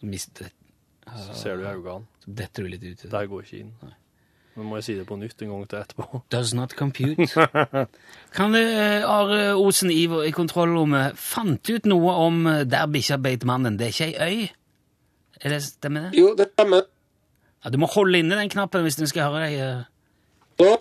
[0.01, 0.49] Så mister
[1.11, 2.05] så ser du i øynene.
[2.23, 3.01] Så detter du litt ut.
[3.11, 3.71] Der går ikke inn.
[4.55, 6.21] Nå må jeg si det på nytt en gang til etterpå.
[6.33, 7.27] Does not compute.
[8.35, 13.17] Kan du, eh, Are Osen Iver i kontrollrommet fant ut noe om eh, der bikkja
[13.21, 13.77] beit mannen?
[13.79, 14.49] Det er ikke ei øy?
[15.41, 16.19] Er det, stemmer det?
[16.19, 16.85] Jo, det stemmer.
[17.63, 19.85] Ja, du må holde inne den knappen hvis du skal høre deg.
[20.59, 20.77] Så,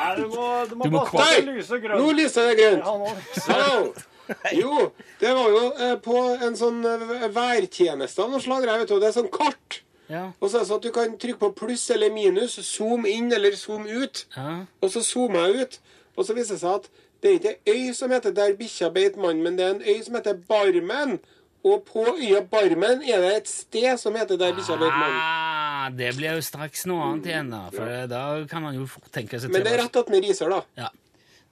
[0.00, 1.56] Nei, du må, du Du må passe Nei!
[1.58, 2.00] lyse grønt.
[2.00, 2.86] nå lyser det grønt.
[2.86, 4.06] Ja, nå lyser det.
[4.54, 4.90] Jo,
[5.20, 6.16] det var jo eh, på
[6.46, 8.64] en sånn eh, værtjeneste av noe slag.
[8.68, 8.98] jeg vet du.
[9.02, 9.80] Det er sånn kart.
[10.10, 10.24] Ja.
[10.38, 13.30] Og så er det sånn at du kan trykke på pluss eller minus, zoom inn
[13.34, 14.24] eller zoom ut.
[14.36, 14.60] ja.
[14.82, 15.78] Og så zoomer jeg ut,
[16.16, 16.88] og så viser det seg at
[17.20, 19.82] det er ikke ei øy som heter Der bikkja beit mannen, men det er en
[19.84, 21.18] øy som heter Barmen.
[21.66, 25.20] Og på øya Barmen er det et sted som heter Der bikkja løp mannen.
[25.20, 27.66] Ah, det blir jo straks noe annet igjen, da.
[27.74, 28.06] For ja.
[28.08, 30.54] da kan man jo fort tenke seg til Men det er rett rett attmed Risør,
[30.56, 30.86] da.
[30.86, 30.90] Ja.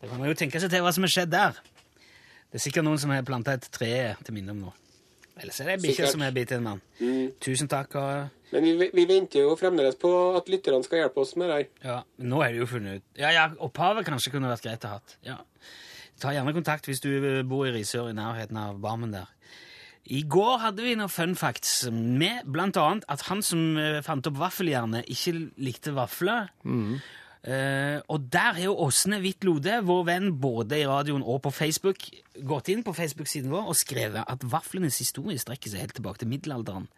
[0.01, 1.61] Da kan man jo tenke seg til hva som har skjedd der.
[2.49, 3.93] Det er sikkert noen som har planta et tre
[4.25, 4.77] til minne om noe.
[5.39, 6.81] Ellers er det ei bikkje som har bitt en mann.
[7.45, 7.95] Tusen takk.
[8.01, 11.59] Og, Men vi, vi venter jo fremdeles på at lytterne skal hjelpe oss med det
[11.59, 11.69] her.
[11.85, 13.07] ja, nå er det jo funnet ut.
[13.21, 15.03] Ja, ja, Opphavet kanskje kunne vært greit å ha.
[15.27, 15.39] Ja.
[16.19, 17.11] Ta gjerne kontakt hvis du
[17.47, 19.29] bor i Risør i nærheten av Barmen der.
[20.09, 24.39] I går hadde vi noen fun facts med annet at han som eh, fant opp
[24.41, 26.49] vaffeljernet, ikke likte vafler.
[27.45, 31.53] Eh, og der er jo Åsne Hvitt Lode, vår venn både i radioen og på
[31.55, 32.09] Facebook,
[32.41, 36.33] gått inn på Facebook-siden vår og skrevet at vaflenes historie strekker seg helt tilbake til
[36.33, 36.89] middelalderen.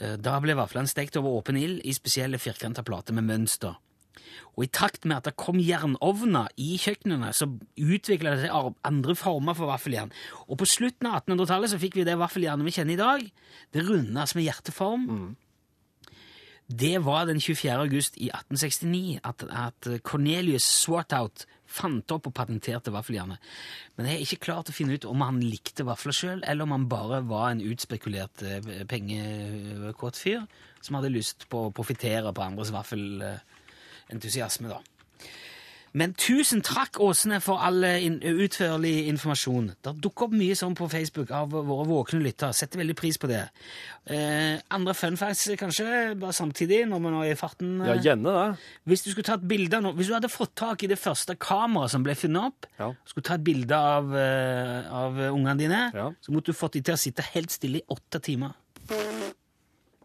[0.00, 3.76] Uh, Da ble vaflene stekt over åpen ild i spesielle firkanta plater med mønster.
[4.54, 9.16] Og i takt med at det kom jernovner i kjøkkenene, så utvikla det seg andre
[9.18, 10.12] former for vaffeljern.
[10.46, 13.24] Og på slutten av 1800-tallet så fikk vi det vaffeljernet vi kjenner i dag.
[13.74, 15.08] Det rundes med hjerteform.
[16.64, 17.74] Det var den 24.
[17.76, 23.42] august i 1869 at, at Cornelius Swartout fant opp og patenterte vaffeljernet.
[23.96, 26.72] Men jeg er ikke klart å finne ut om han likte vafler sjøl, eller om
[26.76, 30.46] han bare var en utspekulert eh, pengekåt fyr
[30.84, 32.72] som hadde lyst på å profitere på andres
[34.08, 34.80] vaffelentusiasme, da.
[35.96, 39.68] Men tusen takk, Åsene, for all eh, in utførlig informasjon.
[39.80, 42.50] Det dukker opp mye sånn på Facebook av våre våkne lyttere.
[42.52, 43.44] Setter veldig pris på det.
[44.10, 47.76] Eh, andre fun facts, kanskje, bare samtidig, når vi nå er i farten.
[47.80, 47.92] eh.
[47.92, 48.58] Ja, gjerne det.
[48.90, 51.36] Hvis du skulle tatt bilde av noe, hvis du hadde fått tak i det første
[51.38, 52.90] kameraet som ble funnet opp, Ja.
[53.06, 56.10] skulle tatt bilde av, eh, av ungene dine, Ja.
[56.20, 58.54] så måtte du fått dem til å sitte helt stille i åtte timer.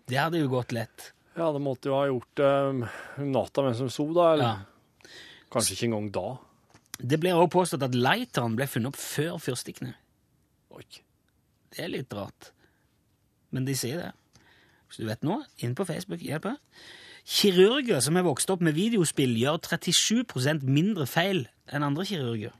[0.05, 1.13] Det hadde jo gått lett.
[1.39, 2.83] Ja, det måtte jo ha gjort um,
[3.31, 4.27] natta mens de sov, da.
[4.35, 5.11] Eller Ja.
[5.53, 6.25] kanskje ikke engang da.
[6.99, 9.93] Det blir også påstått at lighteren ble funnet opp før fyrstikkene.
[10.75, 10.83] Oi.
[11.71, 12.51] Det er litt rart.
[13.55, 14.11] Men de sier det.
[14.89, 16.19] Hvis du vet noe, inn på Facebook.
[16.19, 16.49] Hjelp.
[17.29, 22.55] Kirurger som er vokst opp med videospill, gjør 37% mindre feil enn andre kirurger.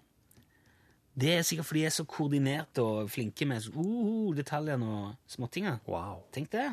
[1.19, 5.81] Det er sikkert fordi de er så koordinerte og flinke med uh, detaljene og småttinger.
[5.89, 6.21] Wow.
[6.31, 6.69] Tenk det.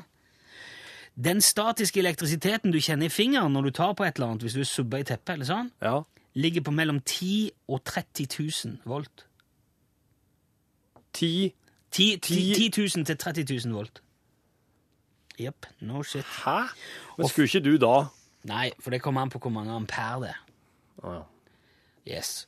[1.25, 4.53] Den statiske elektrisiteten du kjenner i fingeren når du tar på et eller annet, hvis
[4.59, 6.03] du subber i teppet, eller sånn, Ja.
[6.35, 8.27] ligger på mellom 10 og 30
[8.65, 9.27] 000 volt.
[11.13, 11.55] 10
[11.91, 14.03] 10, 10, 10 000 til 30 000 volt.
[15.41, 15.67] Jepp.
[15.81, 16.25] No shit.
[16.45, 16.69] Hæ?
[17.19, 18.07] Men skulle ikke du da
[18.47, 20.43] Nei, for det kommer an på hvor mange ampere det er.
[21.03, 21.23] Å ja.
[22.07, 22.47] Yes.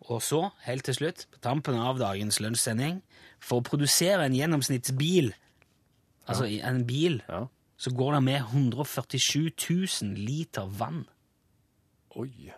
[0.00, 2.98] Og så, helt til slutt, på tampen av dagens lunsjsending,
[3.38, 5.30] for å produsere en gjennomsnittsbil,
[6.26, 6.66] altså ja.
[6.66, 7.44] en bil, Ja.
[7.76, 9.50] Så går det med 147
[10.02, 11.04] 000 liter vann.
[12.16, 12.52] Oi.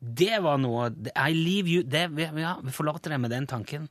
[0.00, 3.88] Det var noe I leave you det, vi- Ja, vi forlater det med den tanken.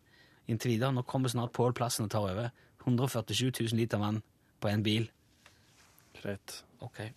[0.48, 0.92] inntil videre.
[0.92, 2.50] Nå kommer snart Pål Plassen og tar over.
[2.86, 4.22] 147 000 liter vann
[4.62, 5.10] på en bil.
[6.22, 6.64] Greit.
[6.82, 7.12] Ok.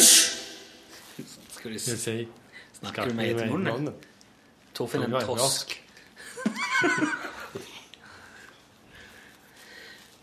[1.50, 2.28] Skal vi s-
[2.82, 3.94] si du med munnen?
[4.74, 5.82] Torfinn en tosk.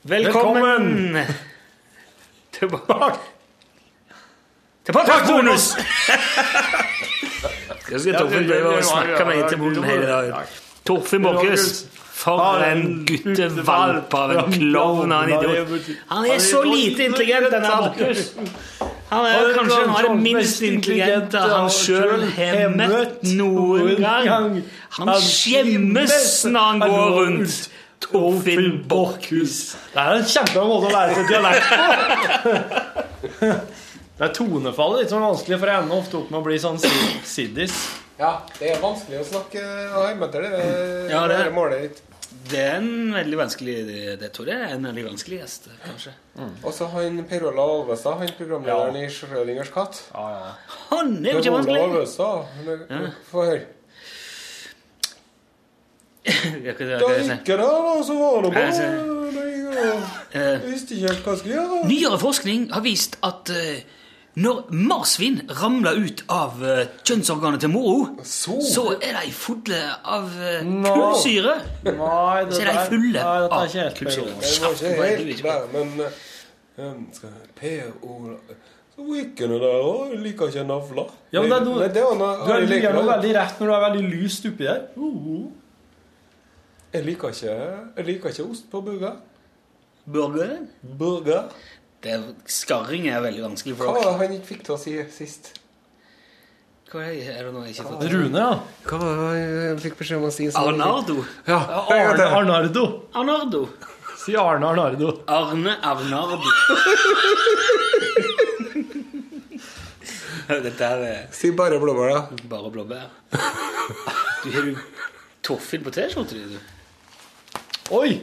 [0.07, 1.17] Velkommen,
[2.51, 3.17] tilbake
[4.87, 5.75] til podkastbonus!
[7.91, 10.53] Jeg skal Torfinn drive å snakke til munnen hele dagen.
[10.87, 11.65] Torfinn Borchhus,
[12.17, 15.89] for en guttevalp av en klovn av en idiot.
[16.13, 18.31] Han er så lite intelligent, denne Borchhus.
[19.07, 24.57] Han er jo kanskje han av det minst intelligente han sjøl har møtt noen gang.
[24.97, 27.59] Han skjemmes når han går rundt.
[28.03, 29.73] Torfinn Borchhus.
[29.93, 31.65] Det er en kjempebra måte å lære seg dialekt
[33.41, 33.51] på.
[34.17, 36.79] Det er tonefallet litt sånn vanskelig, for jeg ender ofte opp med å bli sånn
[36.81, 37.75] siddis.
[38.17, 40.41] Ja, det er vanskelig å snakke hjemme det.
[41.11, 41.99] Ja, det det målet ditt.
[42.51, 46.13] Det er en veldig vanskelig Det, det tror jeg er en veldig vanskelig gjest, kanskje.
[46.63, 50.01] Og så han Per Ola Alvestad, han programlederen i Schrødingers katt.
[50.13, 51.81] Han er jo ikke vanskelig!
[51.87, 52.39] Alvestad.
[53.31, 53.65] Få høre.
[56.27, 56.33] Da
[56.67, 61.39] gikk jeg der, og så var det bare altså- Jeg visste ikke helt hva jeg
[61.39, 61.87] skulle gjøre.
[61.87, 63.79] Nyere forskning har vist at eh,
[64.37, 68.59] når marsvin ramler ut av uh, kjønnsorganet til moro, Så?
[68.61, 70.93] så er de fulle av uh, no.
[70.93, 71.55] kullsyre.
[71.87, 74.33] Nei, Så er de fulle Nei, av er ikke helt kullsyre.
[74.41, 78.37] Det var ikke helt der, men eh, skal jeg- Per Olav
[78.97, 80.13] han der òg.
[80.21, 81.09] Liker ikke navler.
[81.31, 83.67] Ja, men det du, Nei, det var noe, Du er, jeg, noe veldig rett når
[83.67, 84.83] du er veldig lyst oppi der.
[84.97, 85.49] Uh,
[86.93, 87.55] jeg liker ikke
[87.97, 89.17] Jeg liker ikke ost på burger.
[90.07, 90.57] Burger?
[90.81, 91.49] Burger.
[92.03, 94.91] Det er, skarring er veldig vanskelig Hva var det han ikke fikk til å si
[95.15, 95.53] sist?
[96.91, 98.13] Hva er det, er det noe jeg ikke fått til?
[98.15, 98.51] Rune, ja.
[98.87, 100.45] Hva var det han fikk beskjed om å si?
[100.55, 101.17] Arnardo.
[101.49, 101.57] Ja,
[101.91, 102.83] Arne Arnardo.
[103.17, 103.63] Arnardo.
[104.21, 105.09] Si Arne Arnardo.
[105.27, 106.37] Arne Arnardo.
[110.47, 112.21] Dette her er Si bare blåbær, da.
[112.47, 113.09] bare blåbær.
[114.45, 114.75] Du har jo
[115.43, 116.59] Torfinn på T-skjorta di, du.
[117.95, 118.17] Oi!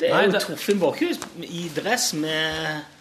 [0.00, 2.91] Det er Nei, jo det- Torfinn Borchhus i dress med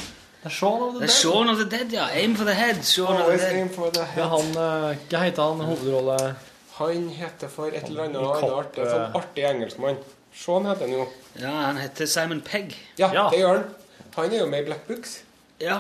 [0.42, 1.10] Det er Shaun of the Dead.
[1.14, 2.08] Shaun of the Dead, ja.
[2.18, 2.80] Aim for the head.
[2.84, 3.58] Shaun of the Dead.
[3.60, 4.26] aim for the head.
[4.32, 6.36] han eh, Hva heter han hovedrolle...
[6.80, 10.00] Han heter for et eller annet kapp, artig, sånn artig engelskmann.
[10.34, 11.04] Shaun heter han jo.
[11.38, 12.74] Ja, han heter Simon Pegg.
[12.98, 13.28] Ja, Ja.
[13.30, 13.68] det gjør han.
[14.16, 15.20] Han er jo med i Black Books.
[15.62, 15.78] Ja.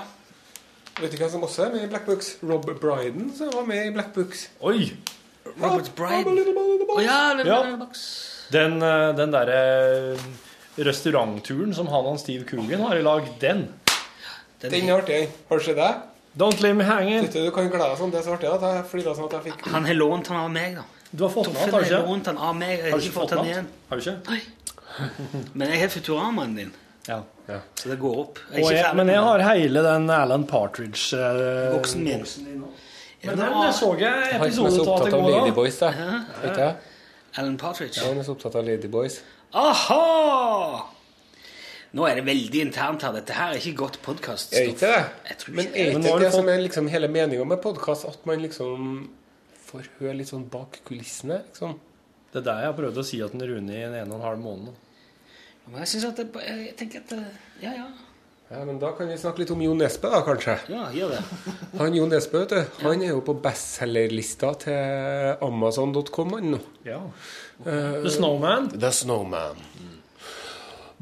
[0.99, 2.35] Vet du hvem som også er med i Black Books?
[2.43, 4.45] Rob Bryden, som var med i Black Books.
[4.61, 4.91] Oi!
[5.57, 6.19] Robert Bryden.
[6.19, 6.35] a Brydon.
[6.35, 7.03] little boy in the Å box.
[7.07, 7.87] ja, Ja.
[8.51, 10.17] Den, eh, den derre
[10.77, 13.65] restaurantturen som han og Steve Coogan har i lag, den.
[14.61, 15.19] Den er artig.
[15.49, 15.91] Har du sett det?
[16.37, 17.25] Don't leave me hanging.
[17.27, 18.11] Du, du kan glede deg sånn.
[18.13, 20.37] Det er så artig at jeg flira sånn at jeg fikk Han har lånt han
[20.45, 20.85] av meg, da.
[21.11, 22.03] Du har fått den av, har har du ikke?
[22.07, 22.69] lånt han av meg.
[22.77, 23.67] Jeg Har har du ikke fått fått den igjen.
[23.89, 24.17] Har du ikke?
[24.29, 24.41] Nei.
[25.59, 26.71] Men jeg har Futuramaen din,
[27.07, 27.17] Ja.
[27.47, 27.57] ja.
[27.75, 28.39] så det går opp.
[28.53, 32.63] Jeg er ikke jeg, men jeg har hele den Alan Partridge-boksen Voksen min.
[33.23, 35.35] Men den det så jeg episoden som er av at opptatt det av går.
[35.39, 35.91] Ladyboys, da.
[35.97, 36.19] Ja.
[36.43, 37.39] Vet du?
[37.41, 37.97] Alan Partridge.
[38.01, 39.19] Ja, han er så opptatt av Ladyboys.
[39.51, 40.87] Aha!
[41.91, 43.15] Nå er det veldig internt her.
[43.17, 44.53] Dette her er ikke godt podkast.
[44.55, 44.99] Ikke det?
[45.27, 45.87] Jeg tror Men er det.
[45.89, 49.09] Ikke det, det som er liksom hele meninga med podkast, at man liksom
[49.67, 51.41] får høre litt sånn bak kulissene?
[51.49, 51.75] liksom?
[52.31, 54.21] Det er der jeg har prøvd å si at den Rune i en en og
[54.21, 54.79] en halv måned.
[55.67, 57.19] Men jeg synes at det, jeg tenker at det,
[57.65, 57.89] Ja, ja.
[58.51, 60.57] Ja, men Da kan vi snakke litt om Jo Nesbø, da, kanskje.
[60.71, 61.21] Ja, gjør det.
[61.79, 66.59] Han Jo Nesbø, vet du, han er jo på bestselgerlista til Amazon.com nå.
[66.87, 66.99] Ja.
[67.63, 68.71] The Snowman.
[68.75, 69.63] The Snowman.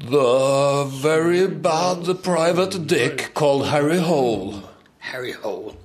[0.00, 4.62] The very bad private dick called Harry Hole.
[4.98, 5.76] Harry Hole.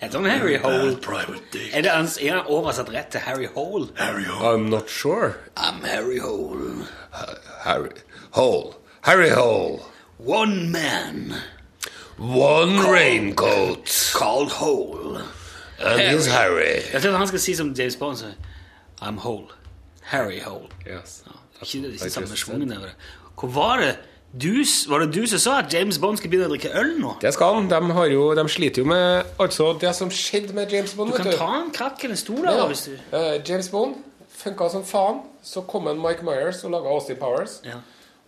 [0.00, 0.94] Heter han Harry Hole?
[0.96, 1.74] Private dick.
[1.74, 3.88] Er det hans, er han oversatt rett til Harry Hole?
[3.98, 5.34] I'm not sure.
[5.56, 6.86] I'm Harry Hole.
[7.64, 7.90] Harry
[8.30, 8.74] Hole.
[9.02, 9.80] Harry Hole.
[10.18, 11.34] One man
[12.18, 14.12] One raincoat.
[14.14, 15.18] called Hole.
[15.80, 16.80] And he's Harry.
[16.92, 18.34] Jeg tror han skal si som James Bond sier.
[19.02, 19.48] I'm Hole.
[20.02, 20.68] Harry Hole.
[20.86, 21.24] Yes.
[21.62, 22.94] Ikke det, ikke samme over det.
[23.36, 23.94] Hvor var det?
[24.36, 24.52] Du,
[24.90, 27.14] var det du som sa at James Bond skal begynne å drikke øl nå?
[27.22, 27.68] Det skal han.
[27.70, 31.16] De, har jo, de sliter jo med Altså, det som skjedde med James Bond Du
[31.16, 32.66] kan ta en krakk eller en stol der, Ja.
[32.68, 32.96] hvis du...
[33.14, 33.96] Uh, James Bond
[34.36, 35.22] funka som faen.
[35.46, 37.60] Så kom en Mike Myers og laga Austin Powers.
[37.64, 37.78] Ja.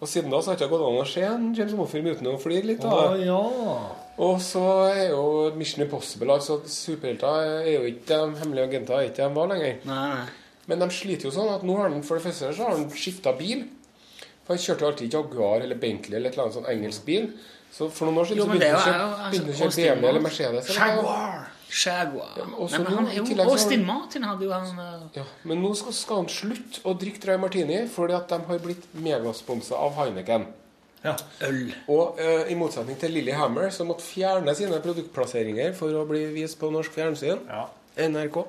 [0.01, 2.29] Og siden da så har det ikke gått an å se en James Bond-film uten
[2.31, 2.85] å flire litt.
[2.85, 2.93] Da.
[3.11, 3.39] Oh, ja.
[4.23, 5.23] Og så er jo
[5.59, 9.81] Mission Impossible altså Superhelter er jo ikke de hemmelige agenter er ikke de var lenger.
[9.91, 10.29] Nei, nei.
[10.69, 12.89] Men de sliter jo sånn at nå har han for det første så har han
[12.93, 13.65] skifta bil.
[14.45, 17.31] For Han kjørte jo alltid Jaguar eller Bentley eller et eller annet sånn engelsk bil.
[17.73, 20.71] Så for noen år siden Jo, så begynte han å kjøre altså, BMW eller Mercedes.
[20.71, 20.93] eller?
[20.93, 21.49] Jaguar.
[21.69, 22.31] Jaguar.
[22.39, 25.75] Ja, så Nei, men han jo Austin Martin hadde jo han eh, Ja, Men nå
[25.77, 29.99] skal, skal han slutte å drikke dry martini fordi at de har blitt megasponsa av
[30.01, 30.49] Heineken.
[31.05, 31.13] Ja,
[31.47, 31.69] øl.
[31.93, 36.59] Og uh, i motsetning til Lillehammer, som måtte fjerne sine produktplasseringer for å bli vist
[36.59, 37.67] på norsk fjernsyn, ja.
[38.09, 38.41] NRK,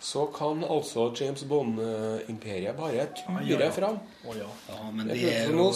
[0.00, 3.70] så kan altså James Bond-imperiet bare ture ja, ja.
[3.70, 3.98] fram.
[4.24, 5.72] Ja, men det er jo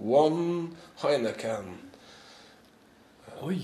[0.00, 0.68] One
[1.02, 1.80] Heineken.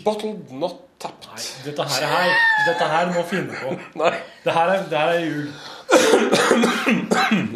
[0.04, 1.64] Bottled not tapped.
[1.64, 2.30] Dette her, her,
[2.66, 3.72] dette her må finne på.
[4.02, 4.12] Nei.
[4.44, 5.52] Det her er, det her er jul.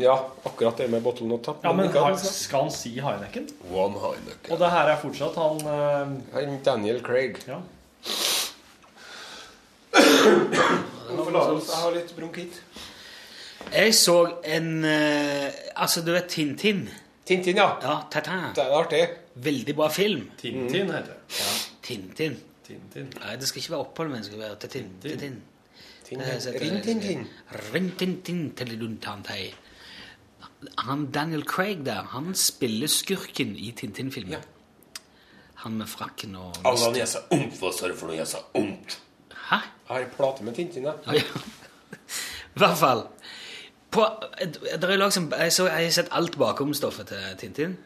[0.01, 0.15] Ja,
[0.45, 1.69] akkurat det med bottled not tapped.
[1.69, 2.33] Ja, men altså.
[2.33, 3.49] skal han si Heineken?
[3.71, 4.51] One Heineken.
[4.51, 6.57] Og det her er fortsatt han uh...
[6.65, 7.39] Daniel Craig.
[7.49, 7.61] Ja.
[11.17, 12.61] Forlatelse, jeg har litt bronkitt.
[13.73, 16.89] Jeg så en eh, Altså, du vet Tintin?
[17.27, 17.71] Tintin, ja.
[17.83, 18.51] Ja, Tatin.
[18.55, 19.03] Det er artig.
[19.35, 20.27] Veldig bra film.
[20.39, 21.39] Tintin heter det.
[21.39, 21.53] Ja,
[21.83, 22.37] Tintin.
[22.67, 23.09] Tintin.
[23.21, 24.91] Nei, det skal ikke være opphold, men det skal være Tintin.
[25.03, 25.43] Tintin.
[26.05, 26.19] Tintin.
[26.19, 27.27] Det heter- Rin-tin-tin.
[27.73, 29.55] Rin-tin-tin.
[30.79, 34.41] Han Daniel Craig der, han spiller skurken i Tintin-filmen.
[35.65, 38.17] Han med frakken og Altså, han gjør så omt, hva sa du for noe?
[38.17, 38.99] Gjør seg omt.
[39.55, 39.61] Hæ?
[39.89, 40.93] Jeg har en plate med Tintin, jeg.
[41.07, 41.43] Ja, ja.
[42.57, 43.05] I hvert fall.
[43.91, 44.07] På,
[44.81, 47.77] der er lag jeg, så, jeg har sett alt bakomstoffet til Tintin.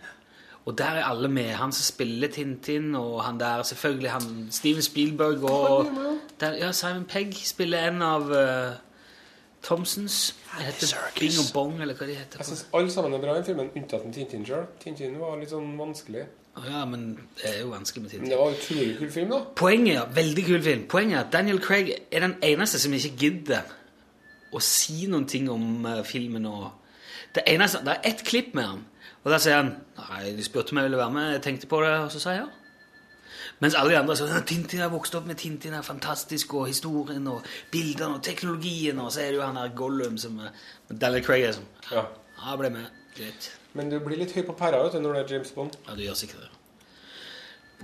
[0.64, 1.44] Og der er alle med.
[1.44, 5.86] Han som spiller Tintin, og han der selvfølgelig han Steven Spielberg og
[6.40, 8.76] der, ja, Simon Pegg spiller en av uh,
[9.62, 10.36] Thompsons.
[10.58, 12.38] Det heter Bing og Bong, eller hva de heter.
[12.38, 14.66] Jeg syns alle sammen er bra i filmen, unntatt Tintin sjøl.
[14.80, 16.26] Tintin var litt sånn vanskelig.
[16.66, 18.30] Ja, men det er jo vanskelig med Tintin.
[18.30, 19.40] det var utrolig kul film, da.
[19.57, 20.86] Poenget, veldig kul film.
[20.90, 23.62] Poenget er at Daniel Craig er den eneste som ikke gidder
[24.53, 26.46] å si noen ting om eh, filmen.
[26.46, 26.70] Og
[27.34, 28.84] det, eneste, det er ett klipp med han,
[29.24, 31.82] og der sier han Nei, de spurte om jeg ville være med, jeg tenkte på
[31.84, 32.49] det, og så sa jeg ja.
[33.61, 36.68] Mens alle de andre sier «Ja, Tintin har vokst opp med Tintin, er fantastisk, og
[36.70, 40.38] historien og bildene og teknologien, og så er det jo han der Gollum som
[40.90, 42.05] Daniel Craig er sånn Ja.
[42.38, 42.90] Ja, jeg ble med.
[43.16, 43.49] Greit.
[43.78, 45.76] Men du blir litt høy på pæra vet du, når det er James Bond.
[45.86, 46.54] Ja, du gjør sikkert det.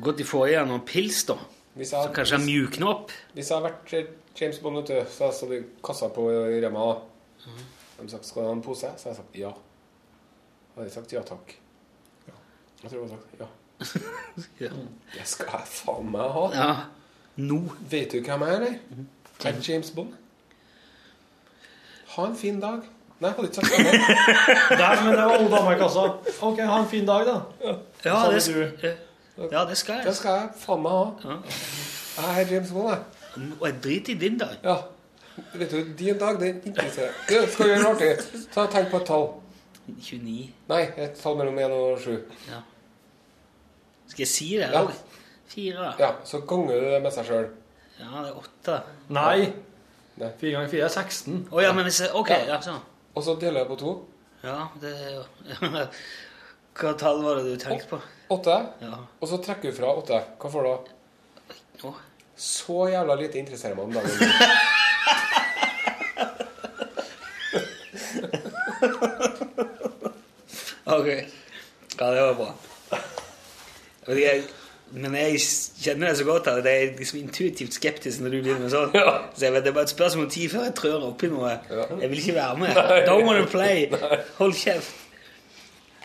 [0.03, 1.37] Godt de får i deg noen pils, da.
[1.79, 3.13] Hvis Så kanskje han mjukner opp.
[3.35, 6.09] hvis jeg hadde vært eh, James Bond, vet du, så hadde jeg stått i kassa
[6.15, 6.25] på
[6.63, 6.87] Rema.
[6.91, 7.51] da.
[7.51, 7.65] Mhm.
[8.01, 9.53] De sagt 'skal du ha en pose?' Så hadde jeg sagt ja.
[10.75, 11.55] Har de sagt ja takk.
[12.83, 13.49] Jeg tror jeg hadde sagt ja.
[14.67, 14.71] Ja.
[15.15, 16.45] Det skal jeg faen meg ha.
[16.55, 16.75] Ja.
[17.37, 17.61] Nå.
[17.91, 18.79] Vet du hvem jeg er, eller?
[18.91, 19.07] Mm.
[19.45, 20.13] Jeg er James Bond.
[22.17, 22.83] Ha en fin dag.
[23.23, 24.79] Nei, jeg hadde ikke sagt det.
[24.81, 26.07] Der, men det var alle damer i kassa.
[26.49, 27.37] Ok, ha en fin dag, da.
[28.05, 30.17] Ja, det, skal, sk- ja, det skal Det jeg.
[30.19, 31.37] skal jeg faen meg ha.
[32.19, 33.47] Jeg er James Bond, jeg.
[33.61, 34.57] Og jeg driter i din dag.
[34.65, 34.77] Ja.
[35.55, 38.45] Vet du, din dag, det interesserer Du, skal gjøre noe artig.
[38.55, 39.25] Ta Tenk på et tall.
[39.89, 40.37] 29.
[40.71, 42.13] Nei, et tall mellom 1 og 7.
[42.51, 42.61] Ja.
[44.11, 44.69] Skal jeg si det?
[44.75, 44.85] Ja.
[45.55, 45.91] Fire.
[45.99, 47.47] Ja, så ganger du det med seg sjøl.
[47.99, 48.79] Ja, det er åtte.
[49.15, 49.53] Nei.
[50.23, 50.31] Nei.
[50.41, 51.41] Fire ganger fire er 16.
[51.51, 52.45] Å ja, men hvis jeg Ok, Ja.
[52.55, 52.83] ja, sånn.
[53.15, 53.95] Og så deler jeg på to.
[54.45, 55.25] Ja, det er jo
[56.79, 58.01] Hva tall var det du tenkte på?
[58.35, 58.57] Åtte.
[58.83, 58.97] Ja.
[59.23, 60.19] Og så trekker du fra åtte.
[60.43, 60.79] Hva får du da?
[61.87, 61.93] Å.
[62.35, 64.11] Så jævla lite interesserer meg om dagen.
[70.95, 71.07] Ok.
[71.99, 72.51] Ja, det var bra.
[74.09, 74.43] ikke, jeg,
[74.95, 75.41] men jeg
[75.83, 78.93] kjenner det så godt at jeg er liksom intuitivt skeptisk når du begynner med sånn.
[79.37, 81.55] Så jeg vet, Det er bare et spørsmål om tid før jeg trør oppi noe.
[82.01, 82.79] Jeg vil ikke være med.
[83.09, 83.89] Don't wanna play.
[84.41, 85.01] Hold kjeft.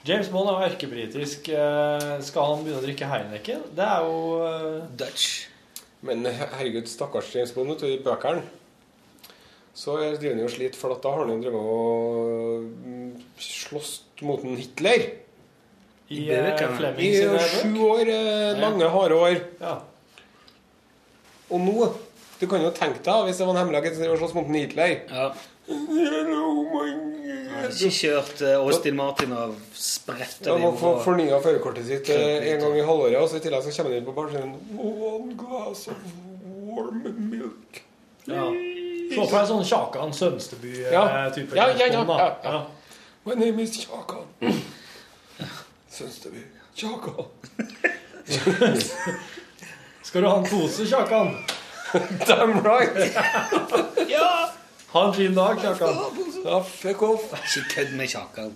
[0.07, 1.49] James Bond er jo erkebritisk.
[1.53, 3.65] Eh, Skal han begynne å drikke Heineken?
[3.77, 5.27] Det er jo eh, Dutch.
[6.07, 8.45] Men herregud, stakkars James Bond vet du, i bøkene.
[9.75, 13.11] Så driver han jo og sliter, for at da har han jo drevet og mm,
[13.43, 13.91] slåss
[14.25, 15.05] mot en Hitler.
[16.09, 16.75] I det eh.
[16.77, 18.05] Flemming I sine sju år.
[18.09, 19.39] mange Lange, harde år.
[19.61, 19.75] Ja.
[21.49, 21.89] Og nå
[22.39, 25.01] Du kan jo tenke deg hvis det var en hemmelighet som sloss mot Hitler.
[25.11, 25.31] Ja.
[27.69, 32.09] Ikke kjørt eh, Austin Martin og spretter Ja, dem må få over- fornya førerkortet sitt
[32.15, 34.55] eh, en gang i halvåret, og så i tillegg så kommer han inn på barsiden
[34.79, 35.99] One glass of
[36.69, 37.81] warm milk.
[38.29, 38.47] Ja.
[39.09, 40.93] Se for deg sånn Kjakan Sønsteby-type.
[40.93, 41.03] Ja.
[41.59, 42.59] Ja, ja, ja, ja.
[43.25, 44.25] My name is Kjakan.
[45.91, 46.43] Sønsteby.
[46.75, 47.25] Kjakan.
[50.03, 51.33] Skal du ha en pose, Kjakan?
[52.27, 52.97] Damn right!
[54.09, 54.49] Ja!
[54.93, 55.95] Ha en fin dag, Kjakan.
[56.45, 57.33] Ja, fuck off.
[57.33, 58.53] Ikke kødd med Kjakan.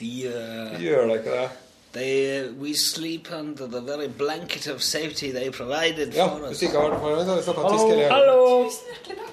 [0.00, 1.48] De uh, Gjør da ikke det.
[1.92, 6.48] They, we sleep under the very blanket of safety they provided Ja, for us.
[6.48, 8.70] hvis ikke har det på det, så har vi snakket tysk hele Hallo!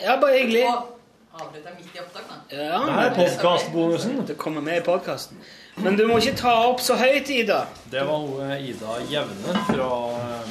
[0.01, 0.65] Ja, bare hyggelig.
[1.39, 2.37] Avbryter jeg midt i opptak, da?
[2.51, 4.17] Ja, Det er podkastbonusen.
[4.27, 5.37] Det kommer med i podkasten.
[5.79, 7.61] Men du må ikke ta opp så høyt, Ida.
[7.91, 9.87] Det var hun eh, Ida Jevne fra
[10.17, 10.49] eh,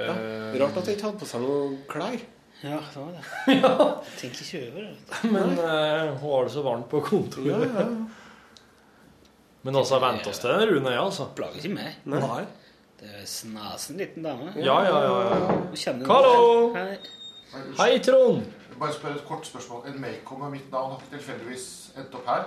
[0.00, 2.16] eh, Rart at jeg ikke hadde på seg noen klær.
[2.62, 3.24] Ja, det var det.
[3.60, 3.74] Ja,
[4.16, 5.32] Tenker ikke over det.
[5.34, 7.52] men uh, hun har det så varmt på kontoret.
[7.52, 7.88] Ja, ja.
[9.66, 11.26] Men altså, vent oss til den Rune, ja, altså.
[11.34, 11.96] Plager ikke meg.
[12.06, 12.44] Nei.
[13.00, 14.52] Det er snasen liten dame.
[14.56, 15.16] Ja, ja, ja.
[15.74, 15.94] ja.
[16.06, 16.70] Hallo!
[16.76, 16.94] Hei.
[17.80, 18.46] Hei, Trond.
[18.80, 19.86] Bare spør et kort spørsmål.
[19.88, 21.66] En Maycom med mitt navn har ikke tilfeldigvis
[21.96, 22.42] endt opp her?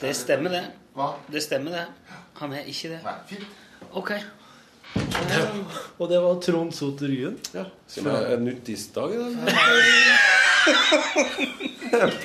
[0.00, 0.64] Det stemmer, det.
[0.96, 1.10] Hva?
[1.32, 1.86] Det stemmer, det.
[2.40, 3.00] Han er ikke det.
[3.04, 3.46] Nei, fint.
[3.92, 4.12] OK.
[5.98, 7.38] Og det var Trond Soter Ryen.
[7.54, 9.34] Ja, Som er en nudistdag i dag.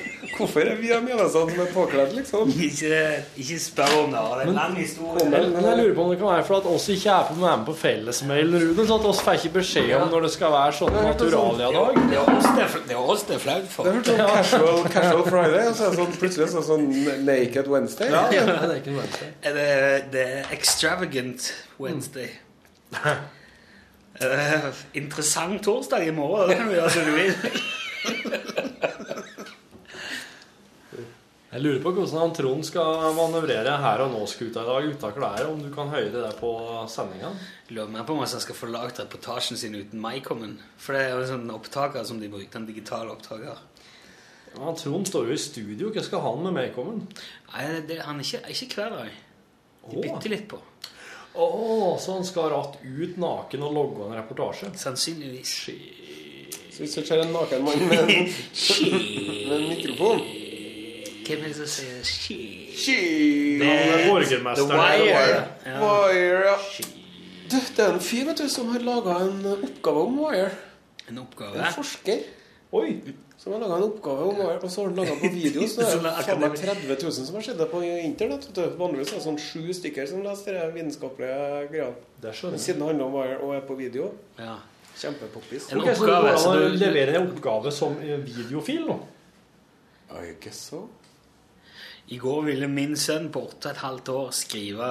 [0.40, 2.52] Hvorfor er vi av menneskene som er påkledd, liksom?
[2.70, 3.00] Ikke,
[3.40, 4.20] ikke spør om det.
[4.20, 5.26] Det er en lang historie.
[5.28, 7.36] Men, men jeg lurer på om det kan være for at oss ikke er på
[7.36, 10.54] med med på fellesmailen, Rune, så at oss får ikke beskjed om når det skal
[10.54, 12.00] være sånn Naturalia-dag.
[12.10, 13.90] Det er oss det er er er flaut for.
[13.90, 16.86] Det er sånn casual, casual Friday, og så er det sånn, plutselig så er sånn
[17.26, 18.14] Naked Wednesday.
[18.14, 19.34] Ja, det er ikke noe Wednesday.
[19.42, 19.68] Er det,
[20.14, 22.32] det er extravagant Wednesday.
[24.20, 24.70] Eh,
[25.00, 26.50] interessant torsdag i morgen.
[26.50, 27.32] Det kan du gjøre som du vil.
[31.50, 35.48] Jeg lurer på hvordan han Trond skal manøvrere her og nå-skuta i dag uten klær,
[35.50, 36.50] om du kan høre det der på
[36.86, 37.32] sendinga.
[37.74, 40.52] Lurer meg på om jeg skal få lagd reportasjen sin uten Mycomen.
[40.78, 43.58] For det er jo en sånn opptaker som de brukte, en digital opptaker.
[44.54, 47.02] Ja, Trond står jo i studio, hva skal han med Maycomen?
[47.50, 49.16] Nei, det, han er ikke, er ikke hver dag.
[49.90, 50.60] De bytter litt på.
[51.34, 51.48] Å,
[51.98, 54.70] så han skal ratt ut naken og logge en reportasje?
[54.78, 55.56] Sannsynligvis.
[55.66, 60.22] Så hvis du ser en naken mann med en mikrofon
[61.30, 62.36] Hvem er det som sier She?
[62.74, 62.96] She
[63.60, 64.66] Det er er The.
[64.66, 65.46] Wire.
[65.66, 65.78] Ja.
[65.78, 66.56] Wire, ja.
[67.50, 70.50] Du, det er en fyr vet du, som har laga en oppgave om Wire.
[71.10, 71.58] En oppgave.
[71.58, 72.18] En forsker
[72.72, 73.00] Oi!
[73.40, 75.64] som har laga en oppgave om Wire, og så har han laga på video.
[75.66, 78.46] Så det er faen meg 30 000 som har sett det på internett.
[78.50, 78.76] Vet du.
[78.78, 81.40] Vanligvis er det sånn sju stykker som leser de vitenskapelige
[81.72, 81.96] greiene.
[82.20, 82.64] Det Men skjønner jeg.
[82.66, 84.58] siden det handler om Wire og er på video, Ja.
[85.00, 85.70] kjempepoppis.
[85.72, 88.98] En Ok, oppgave, går så du- leverer en oppgave som eh, videofil nå?
[90.10, 90.84] I guess so.
[92.10, 94.90] I går ville min sønn på åtte og et halvt år skrive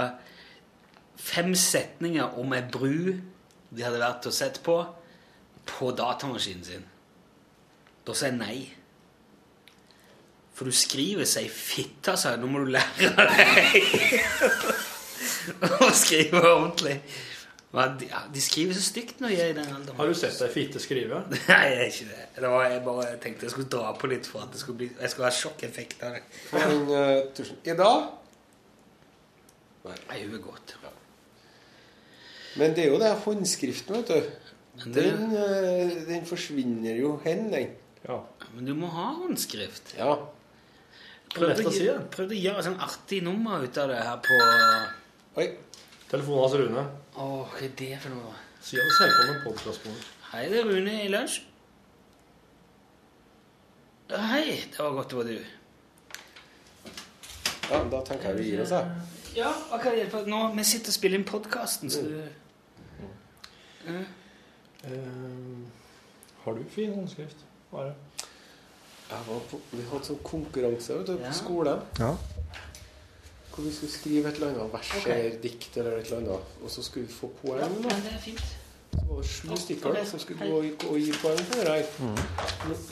[1.19, 3.11] fem setninger om ei bru
[3.69, 4.77] de hadde vært og sett på,
[5.67, 6.85] på datamaskinen sin.
[8.07, 8.59] Da sa jeg nei.
[10.55, 12.41] For du skriver seg fitte, sa jeg.
[12.41, 13.75] Nå må du lære deg
[15.85, 16.97] å skrive ordentlig.
[17.71, 19.97] Men de, ja, de skriver så stygt når jeg er i den alderen.
[19.99, 21.19] Har du sett ei fitte skrive?
[21.51, 22.23] Nei, jeg er ikke det.
[22.39, 24.87] det var, jeg bare tenkte jeg skulle dra på litt for at det skulle bli,
[24.95, 26.23] jeg skulle ha sjokkeffekt av det.
[26.55, 27.51] Den eh.
[27.69, 28.07] I dag
[29.89, 30.73] Nei, hun er godt.
[32.59, 34.49] Men det er jo det håndskriften, vet du.
[34.79, 37.71] Men det- Den, uh, den forsvinner jo hen, den.
[38.03, 38.19] Ja.
[38.53, 39.95] Men du må ha håndskrift.
[39.97, 40.15] Ja.
[41.29, 41.97] Prøvde, å si, det.
[42.11, 44.37] prøvde å gjøre et sånn artig nummer ut av det her på
[45.39, 45.47] Oi.
[46.09, 46.83] Telefonen hans Rune.
[47.19, 48.33] Å, hva er det for noe?
[48.63, 50.07] Si at du ser på med podkastbonus.
[50.31, 51.39] Hei, det er Rune i lunsj.
[54.09, 55.37] Hei, det var godt det var du.
[57.69, 58.85] Ja, da tenker jeg vi gir oss, jeg.
[59.37, 60.23] Ja, hva kan jeg hjelpe?
[60.25, 62.15] Nå, Vi sitter og spiller inn podkasten, så du
[63.89, 64.93] Eh,
[66.43, 67.41] har du fin håndskrift?
[67.71, 67.93] Bare.
[69.09, 71.31] Jeg var på, vi hadde sånn konkurranse vet du, på Ja.
[71.35, 71.81] skolen.
[71.99, 72.11] Ja.
[73.59, 75.11] Hvor vi skulle skrive et eller annet vers okay.
[75.11, 76.51] eller dikt eller et eller annet.
[76.63, 77.59] Og så skulle vi få poeng.
[77.59, 78.43] Ja, ja, det er fint.
[78.93, 81.59] Så var det sju stykker da, som skulle gå og, gå og gi poeng for
[81.59, 81.83] det her.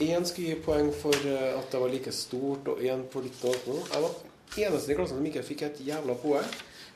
[0.04, 3.40] Én skulle gi poeng for eh, at det var like stort, og én for litt
[3.42, 3.56] noe.
[3.64, 3.86] noe.
[3.88, 6.52] Jeg var eneste i klassen som ikke fikk et jævla poeng.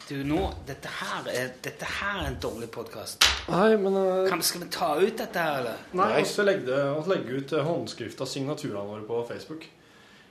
[0.08, 3.24] Du, nå Dette her er, dette her er en dårlig podkast.
[3.48, 5.84] Uh, eh, Skal vi ta ut dette her, eller?
[5.96, 9.64] Nei, vi skal legge, legge ut eh, håndskrift av signaturene våre på Facebook.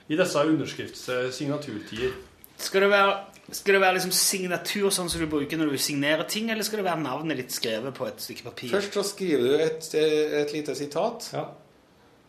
[0.06, 2.14] I disse underskriftssignaturtider.
[2.62, 3.14] Skal det være,
[3.50, 6.78] skal det være liksom signatur sånn som du bruker når du signerer ting, eller skal
[6.78, 8.70] det være navnet ditt skrevet på et stykke papir?
[8.70, 11.48] Først så skriver du et, eh, et lite sitat Ja.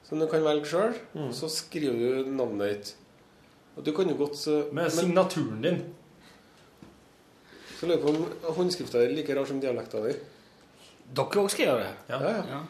[0.03, 0.93] som du kan velge sjøl.
[1.15, 1.31] Mm.
[1.33, 2.93] Så skriver du navnet ditt.
[3.77, 5.93] Og du kan jo godt så, Med signaturen din.
[7.79, 10.13] så lurer jeg på om håndskrifta er like rar som dialekta di.
[11.13, 11.91] Dere òg skriver det?
[12.09, 12.19] Ja.
[12.19, 12.43] Ja, ja.
[12.49, 12.61] Ja.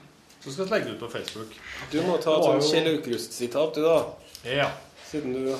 [0.43, 1.51] Så skal vi legge det ut på Facebook.
[1.91, 4.05] Du må ta et jo- Kjell Aukrust-sitat, du, da.
[4.45, 4.71] Ja.
[5.09, 5.51] Siden du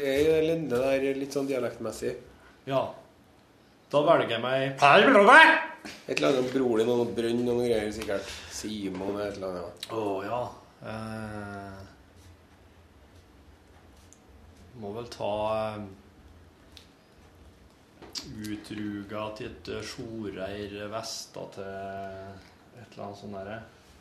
[0.00, 2.14] er i det lende der litt sånn dialektmessig.
[2.70, 2.82] Ja.
[3.90, 4.80] Da velger jeg meg
[6.06, 8.28] Et eller annet om broren din og noe brønn og noe greier, sikkert.
[8.52, 9.86] Simon eller et eller annet.
[9.96, 10.40] Å ja.
[10.90, 11.80] Eh,
[14.80, 15.80] må vel ta eh,
[18.44, 23.58] Utruga til et eh, Sjoreir Vesta til et eller annet sånt derre.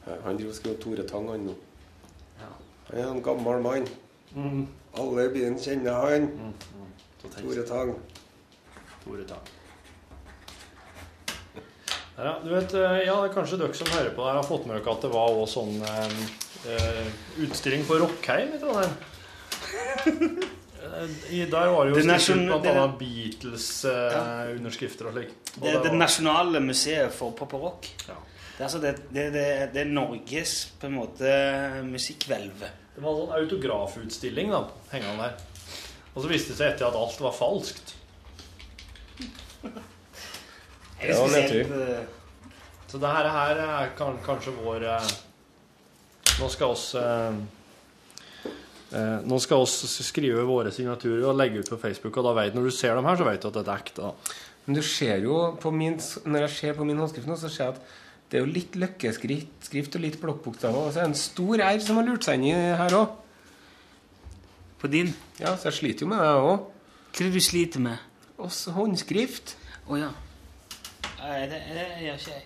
[0.10, 1.56] Han driver og skriver Tore Tang, han nå.
[2.40, 2.54] Ja.
[2.90, 3.90] Han er en gammel mann.
[4.36, 4.64] Mm.
[5.00, 6.32] Alle i byen kjenner han.
[6.32, 6.90] Mm, mm.
[7.36, 7.96] Tore Tang.
[12.20, 14.66] Ja, du vet, eh, ja, det er kanskje dere som hører på der har fått
[14.68, 16.10] med dere at det var også sånn eh,
[16.74, 17.06] eh,
[17.46, 18.94] utstilling på Rockheim i Trondheim.
[20.80, 22.86] Eh, der var det jo stilt bl.a.
[22.98, 25.32] Beatles-underskrifter og slik.
[25.60, 27.84] Og Det, det det var- nasjonale museet for pop og rock.
[28.08, 28.16] Ja.
[28.16, 29.44] Det er, altså det, det, det,
[29.76, 31.28] det er Norges på en måte
[31.86, 32.58] musikkhvelv.
[32.96, 34.62] Det var en sånn autografutstilling da,
[34.96, 35.34] hengende der.
[36.16, 37.88] Og så viste det seg etter at alt var falskt.
[39.64, 41.74] Det var nedtur.
[41.82, 42.04] eh,
[42.90, 45.10] Så det her, her er kan, kanskje vår eh,
[46.40, 47.40] Nå skal oss eh,
[48.96, 52.56] eh, Nå skal oss skrive våre signaturer og legge ut på Facebook, og da vet,
[52.56, 54.12] når du ser dem her, så vet du at det er ekte.
[54.66, 57.66] Men du ser jo på min, Når jeg ser på min håndskrift nå, så ser
[57.70, 57.98] jeg at
[58.30, 60.78] det er jo litt løkkeskrift skrift og litt blokkbokstaver.
[60.86, 63.16] Og så er det en stor R som har lurt seg inn i her òg.
[64.80, 65.10] På din?
[65.42, 66.68] Ja, så jeg sliter jo med det òg.
[67.10, 67.98] Hva er det du sliter med?
[68.40, 69.58] Også håndskrift.
[69.90, 70.10] Å ja.
[71.20, 72.46] Nei, det, det gjør ikke jeg.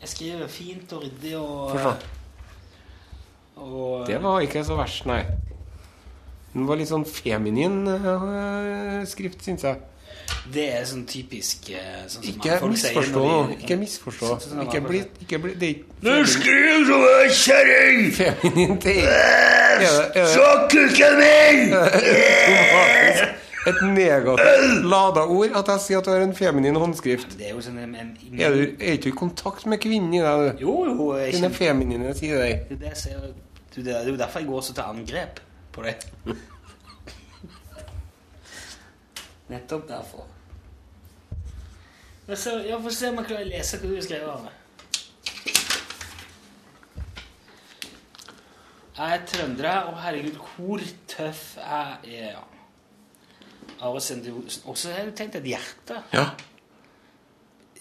[0.00, 1.92] Jeg skriver fint og ryddig og se.
[3.60, 5.22] og Det var ikke så verst, nei.
[6.54, 9.80] Den var litt sånn feminin uh, skrift, syns jeg.
[10.50, 14.28] Det er sånn typisk eh, sånn som Ikke misforstå de- Ikke misforstå.
[14.44, 18.00] Sånn Ikke det bli, ikke bli Det er ikke Du skriver som ei kjerring!
[18.14, 19.02] Feminin ting.
[20.30, 21.76] Så kukken min!
[23.68, 27.34] et negativt lada ord at jeg sier at du har en feminin håndskrift?
[27.38, 30.22] Det er jo sånn en, en, Er du er ikke i kontakt med kvinnen i
[30.24, 30.64] deg, du?
[30.64, 31.08] Jo, jo.
[31.18, 32.46] Jeg Dine feminine sider.
[32.70, 33.32] Det det ser-
[33.74, 35.40] du, det er jo derfor jeg går så til angrep
[35.72, 35.96] på det.
[39.50, 40.24] Nettopp derfor.
[42.30, 42.38] Jeg
[42.82, 44.42] får se om jeg klarer å lese hva du har skrevet.
[44.44, 44.56] meg.
[49.00, 52.30] Jeg er trønder, og herregud, hvor tøff jeg er.
[52.36, 52.42] Ja.
[53.80, 54.00] Are
[54.76, 56.02] så har jeg tenkt et hjerte.
[56.12, 56.26] Ja.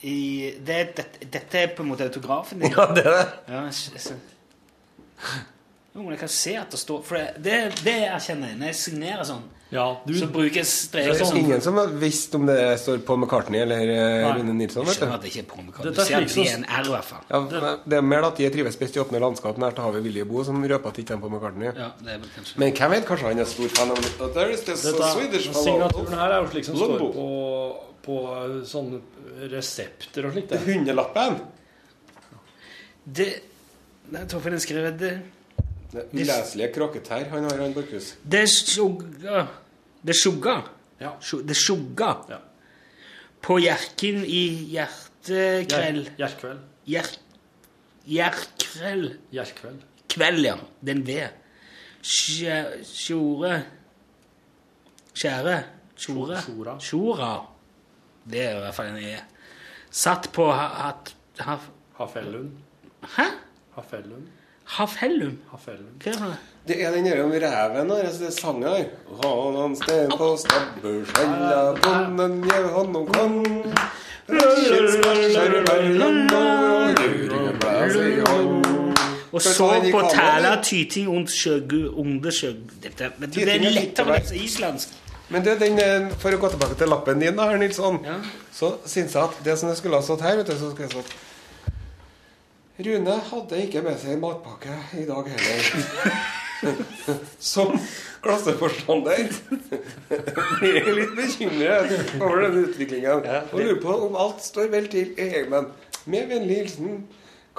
[0.01, 2.71] I, det, det, dette er på en måte autografen din.
[2.77, 3.25] ja, det er det.
[3.51, 5.47] Ja, jeg s- jeg ser-
[5.95, 8.59] Jo, men jeg kan se at det står For det, det, det erkjenner jeg.
[8.61, 11.05] Når jeg signerer sånn, Ja, du, så bruk en strek.
[11.05, 11.35] Det er sånn.
[11.43, 14.31] ingen som har visst om det står Paul McCartney eller eh, Nei.
[14.39, 14.81] Rune Nilsson.
[14.87, 15.13] Jeg vet du.
[15.13, 16.93] at det ikke er på McCartney Du er ser at det er en R, i
[16.95, 17.27] hvert fall.
[17.29, 20.41] Ja, det er mer at de trives best i åpne landskap nær til havet Viljebo,
[20.47, 21.69] som røper at ikke er Paul McCartney.
[21.69, 24.77] Ja, det er vel kanskje Men hvem vet, kanskje han er stor fan av dette,
[25.59, 27.29] signaturen her er jo slik som står på,
[28.09, 30.57] på eh, sånne resepter og slikt.
[30.65, 31.37] Hundelappen.
[33.05, 33.29] Det
[34.09, 35.11] Nei, Torfinn har skrevet det.
[35.91, 38.11] Det uleselige kråketær han har, han Borchhus.
[38.23, 39.47] Det sjugga
[40.05, 40.57] Det sjugga.
[41.01, 41.15] Ja.
[41.47, 42.11] Det sjugga.
[42.29, 42.37] Ja.
[43.41, 44.43] På Hjerkinn i
[44.75, 46.03] hjertekrell.
[46.19, 46.59] Hjerkveld.
[46.89, 47.09] Hjer,
[48.05, 49.05] Hjerkrell.
[49.33, 49.81] Gjerkveld.
[50.09, 50.55] Kveld, ja.
[50.81, 51.17] Det er en V.
[52.01, 53.53] Sjore Tjore
[55.19, 55.55] Skjære?
[55.99, 56.37] Tjore?
[56.79, 57.31] Sjora.
[58.29, 59.17] Det er i hvert fall en E.
[59.91, 61.13] Satt på ha- hatt...
[61.43, 61.57] ha-
[61.97, 62.53] Hafellund.
[63.17, 63.25] Hæ?
[63.75, 64.27] Hafellund.
[64.69, 65.37] Hafellum?
[65.51, 65.95] Hafellund.
[66.03, 66.37] Hva er det?
[66.69, 68.83] Det er den der om reven her, altså det er sangen her.
[69.23, 73.31] Han han sted på stabbursella, bonden gjev han om kan.
[79.31, 82.61] Og så på tæla tyting und sjøgu under skjøgg...
[82.83, 84.93] Dette, vet du, det er litt av lettere å lese islandsk.
[85.29, 88.15] Men du, den, eh, for å gå tilbake til lappen din, da, Nilsson, Ja.
[88.53, 90.87] så syns jeg at det som det skulle ha stått her, vet du, så skulle
[90.89, 91.13] jeg stått
[92.79, 96.19] Rune hadde ikke med seg matpakke i dag heller.
[97.51, 97.73] Som
[98.23, 99.25] klasseforstander
[100.61, 103.25] blir jeg litt bekymret over denne utviklingen.
[103.51, 105.67] Og lurer på om alt står vel til i heimen.
[106.07, 107.01] Med vennlig hilsen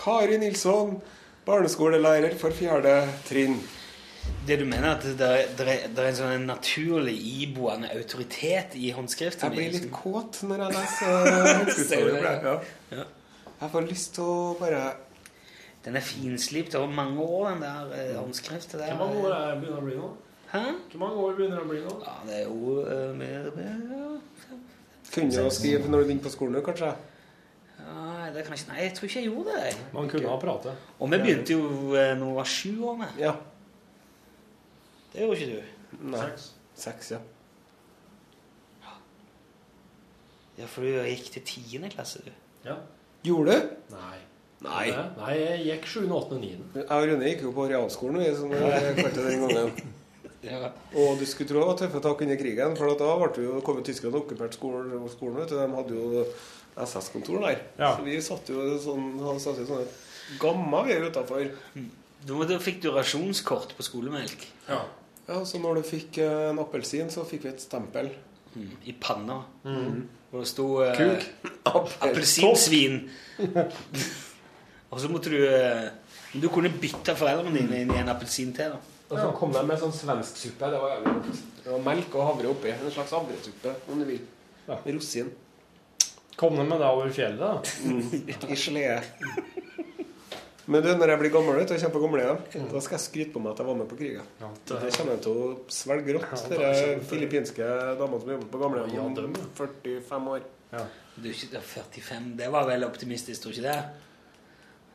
[0.01, 0.97] Kari Nilsson,
[1.45, 2.97] barneskolelærer for fjerde
[3.29, 3.59] trinn.
[4.49, 9.53] Det du mener at det er, det er, en sånn naturlig iboende autoritet i håndskriften?
[9.53, 10.01] Jeg blir litt liksom.
[10.01, 13.07] kåt når jeg leser Ser håndskriften.
[13.61, 14.85] Jeg får lyst til å bare
[15.85, 18.95] Den er finslipt over mange år, den der eh, håndskriften der.
[18.95, 20.11] Hvor mange år er begynner å bli nå?
[20.51, 20.65] Hæ?
[20.91, 21.95] Hvor mange år begynner det å bli nå?
[22.05, 23.49] Ja, det er jo uh, mer,
[25.11, 26.91] kunne å skrive når du begynte på skolen, kanskje.
[27.81, 29.65] ja, det er kanskje Nei, jeg tror ikke jeg gjorde det.
[29.65, 29.79] jeg.
[29.97, 30.87] Man kunne ha pratet.
[30.99, 33.19] Og vi begynte jo når vi var sju år med.
[33.19, 33.35] Ja.
[35.13, 36.01] Det gjorde ikke du.
[36.13, 36.25] Nei.
[36.29, 36.51] Seks.
[36.85, 37.23] Seks, ja.
[40.61, 42.33] Ja, for du gikk til tiende klasse, du.
[42.67, 42.77] Ja.
[43.25, 43.71] Gjorde du?
[43.95, 44.19] Nei.
[44.65, 44.91] Nei.
[45.17, 46.51] Nei, jeg gikk 7., 8., 9.
[46.77, 49.73] Jeg og Rune gikk jo på realskolen, vi, som jeg kalte den gangen.
[50.41, 50.71] Ja.
[50.97, 53.77] Og du skulle tro det var tøffe tak under krigen, for da ble jo, kom
[53.77, 55.35] jo tyskerne og okkuperte skolen, skolen.
[55.43, 55.59] vet du.
[55.59, 56.23] De hadde jo
[56.81, 57.59] SS-kontor der.
[57.77, 57.91] Ja.
[57.93, 59.11] Så vi satt jo sånn,
[59.43, 59.85] satt jo sånne
[60.41, 61.45] gamma vi utafor.
[62.25, 64.47] Da, da fikk du rasjonskort på skolemelk.
[64.71, 64.81] Ja.
[65.27, 68.09] Ja, Så når du fikk eh, en appelsin, så fikk vi et stempel.
[68.55, 69.43] Mm, I panna.
[70.33, 71.29] Hvor det sto eh, Kuk.
[71.75, 73.03] appelsinsvin.
[74.91, 75.91] og så måtte du eh,
[76.35, 78.71] Du kunne bytte foreldrene dine inn i en appelsin til.
[78.75, 78.79] da.
[79.11, 80.69] Og så kom de med sånn svensk suppe.
[80.71, 81.39] Det var jævlig godt.
[81.65, 82.71] Det var melk og havre oppi.
[82.71, 84.21] En slags havresuppe, om du vil.
[84.69, 84.77] Ja.
[84.85, 85.33] Med rosin.
[86.39, 87.59] Kom de med det over fjellet, da?
[88.55, 88.85] I gelé.
[90.71, 93.03] Men du, når jeg blir gammel vet du, og kommer på gamlehjem, da skal jeg
[93.09, 94.27] skryte på meg at jeg var med på krigen.
[94.39, 96.29] Ja, Det kommer jeg til å svelge rått.
[96.31, 99.49] Ja, det kjempe- filippinske damene som jobber på gamlehjem Ja, om ja.
[99.59, 100.45] 45 år.
[100.77, 100.85] Ja.
[101.17, 102.29] Du er ikke det er 45.
[102.39, 103.81] Det var vel optimistisk, tror ikke det?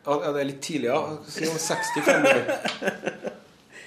[0.05, 1.17] Ja, ja, det er litt tidlig, ja.
[1.27, 2.41] Si om 65 år.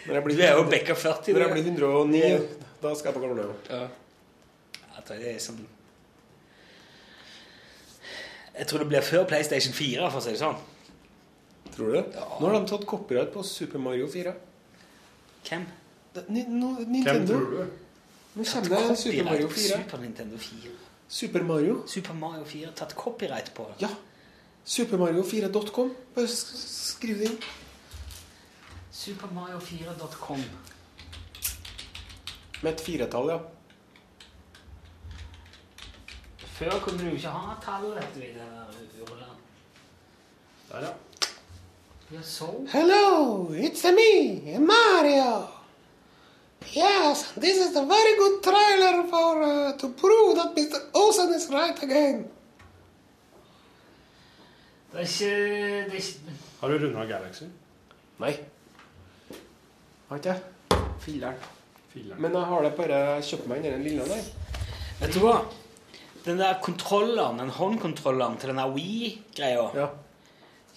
[0.09, 1.35] Når jeg Du er jo bekka 40.
[1.35, 2.49] når jeg blir 109,
[2.83, 3.53] da skal jeg på gamlehjem.
[3.69, 5.61] Jeg tror det er sånn
[8.59, 10.57] Jeg tror det blir før PlayStation 4, for å si det sånn.
[11.77, 12.05] Tror du det?
[12.41, 14.33] Nå har de tatt copyright på Super Mario 4.
[15.47, 15.67] Hvem?
[16.15, 17.35] Det- Ni, no, Hvem Nintendo.
[17.39, 17.71] tror du?
[18.35, 19.77] Nå kommer det Super Mario 4.
[19.85, 20.73] Super Nintendo 4.
[21.09, 21.83] Super Mario?
[21.87, 23.69] Super Mario 4 tatt copyright på.
[23.79, 23.89] Ja.
[24.69, 25.91] Supermario4.com.
[26.15, 26.59] Bare sk-
[26.97, 27.39] skriv det inn.
[28.93, 30.43] Supermario4.com.
[32.63, 33.39] Med et firetall, ja.
[36.59, 39.37] Før kunne du ikke ha tall, vet du, i det der urland.
[40.73, 42.23] Der, ja.
[42.25, 42.49] Så.
[42.73, 45.47] Hello, it's me, Mario.
[46.77, 50.81] Yes, this is a very good trailer for uh, to prove that Mr.
[50.95, 52.27] Olsen is right again.
[54.93, 55.31] Det er ikke,
[55.91, 57.45] det er ikke Har du runda Galaxy?
[58.23, 58.33] Nei.
[60.09, 60.43] Har ikke jeg?
[61.05, 62.19] Filler'n.
[62.19, 64.27] Men jeg har det bare kjøpt meg den lille der.
[65.01, 65.37] Vet du hva?
[66.25, 69.87] Den der kontrolleren, den håndkontrolleren til den der Wii-greia Ja.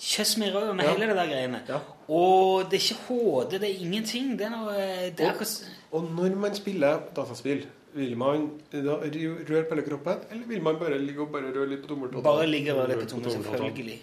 [0.02, 0.92] Kjøss meg i røret med Ja.
[0.96, 1.60] hele det der greiene.
[1.68, 1.80] Ja.
[2.10, 4.32] Og det er ikke HD, det er ingenting.
[4.40, 8.98] Det er noe det er Og- akkurat Og når man spiller dataspill, vil man da
[9.02, 12.24] røre på hele kroppen, eller vil man bare ligge og bare røre litt på tommeltotten?
[12.26, 13.44] Bare ligge og litt på tommeltotten.
[13.44, 14.02] selvfølgelig.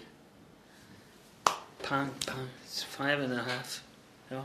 [1.83, 3.81] Pang, pang, five and a half.
[4.29, 4.41] Ja.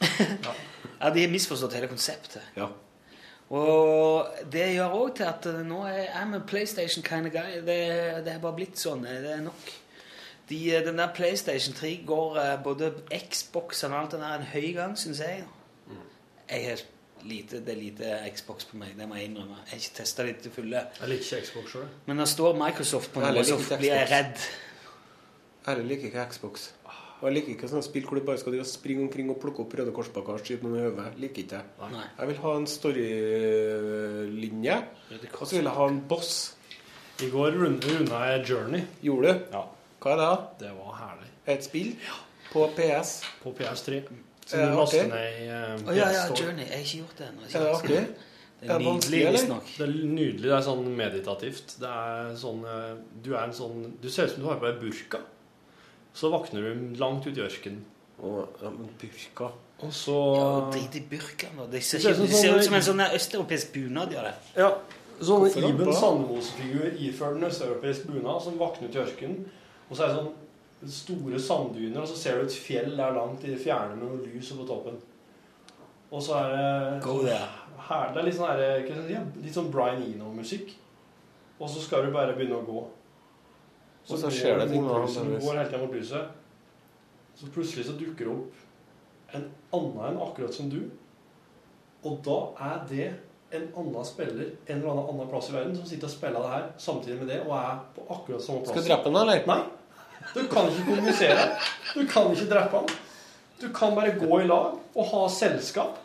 [1.00, 2.42] ja, de har misforstått hele konseptet.
[2.56, 2.68] Ja.
[3.50, 7.60] Og det gjør òg til at nå er I'm a PlayStation kind of guy.
[7.66, 7.80] Det,
[8.26, 9.06] det er bare blitt sånn.
[9.06, 9.74] Det er nok.
[10.46, 14.68] De, den der PlayStation 3 går eh, både Xbox og alt det der en høy
[14.76, 15.42] gang, syns jeg.
[16.46, 16.84] Jeg har
[17.28, 19.56] lite, det er lite Xbox på meg, det må jeg innrømme.
[19.66, 20.80] Jeg har ikke testa det til fulle.
[21.00, 21.88] Jeg liker ikke Xbox sjøl.
[22.06, 24.10] Men det står Microsoft på noe, så blir jeg Xbox.
[24.16, 24.36] redd.
[25.66, 26.68] Jeg liker ikke Xbox.
[27.16, 29.72] Og jeg liker ikke sånne spill hvor du bare skal springe omkring og plukke opp
[29.78, 30.04] Røde og
[30.44, 31.20] skyte noen i.
[31.22, 31.62] Liker ikke det.
[31.94, 32.04] Nei.
[32.18, 32.66] Jeg vil ha en
[33.56, 34.76] storylinje,
[35.40, 36.34] og så vil jeg ha en boss.
[37.24, 38.82] I går runda unna jeg Journey.
[39.02, 39.44] Gjorde du?
[39.56, 39.62] Ja,
[40.04, 40.26] Hva er det?
[40.28, 40.36] da?
[40.60, 41.30] det var herlig.
[41.46, 42.16] Et spill Ja.
[42.52, 43.22] på PS?
[43.42, 44.02] På PS3.
[44.46, 46.64] Det du laster ned i eh, Å ja, ja, Journey.
[46.68, 47.46] Jeg har ikke gjort det ennå.
[47.46, 48.02] Er det artig?
[48.56, 49.66] Det Er nydelig, visstnok.
[49.76, 50.42] Det er nydelig.
[50.46, 51.74] Det er sånn meditativt.
[51.82, 52.92] Det er sånn eh,
[53.24, 55.20] Du er en sånn Du ser ut som du har på deg burka.
[56.16, 57.82] Så våkner du langt ute i ørkenen.
[58.22, 59.50] Ja, men burka
[59.84, 61.66] Og så Ja, Drit i burka nå.
[61.68, 64.14] Det ser, ut som sånn- som en sånn østeuropeisk bunad.
[64.14, 64.34] gjør det.
[64.56, 64.70] Ja,
[65.20, 65.50] sånn?
[65.52, 65.92] Iben?
[65.92, 69.44] Sandmos-figur iført en østeuropeisk bunad som våkner ut i ørkenen.
[69.90, 70.32] Og så er det sånn
[70.92, 74.24] store sanddyner, og så ser du et fjell der langt i det fjerne med noe
[74.24, 74.98] lys på toppen.
[76.10, 77.48] Og så er det Go there.
[77.88, 80.74] her, Det er litt sånn, her, litt sånn Brian Eno-musikk.
[81.58, 82.82] Og så skal du bare begynne å gå.
[84.06, 85.08] Og så skjer det ting med.
[85.08, 86.28] Du går hele tiden mot lyset.
[87.36, 90.84] Så plutselig så dukker det opp en annen enn akkurat som du.
[92.06, 92.36] Og da
[92.68, 93.08] er det
[93.56, 96.52] en annen spiller en eller annen annen plass i verden som sitter og spiller det
[96.54, 98.72] her samtidig med det, og er på akkurat samme plass.
[98.74, 99.42] Skal du drepe den, eller?
[99.50, 99.60] Nei.
[100.36, 101.44] Du kan ikke kommunisere.
[101.94, 102.90] Du kan ikke drepe han.
[103.60, 106.02] Du kan bare gå i lag og ha selskap.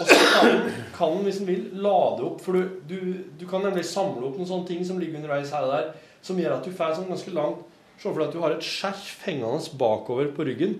[0.00, 2.40] Og så kan, kan hvis han vil, lade opp.
[2.40, 3.00] For du, du,
[3.36, 5.90] du kan nemlig samle opp noen sånne ting som ligger underveis her og der,
[6.24, 7.66] som gjør at du får sånn ganske langt
[8.00, 10.78] Se for deg at du har et skjerf hengende bakover på ryggen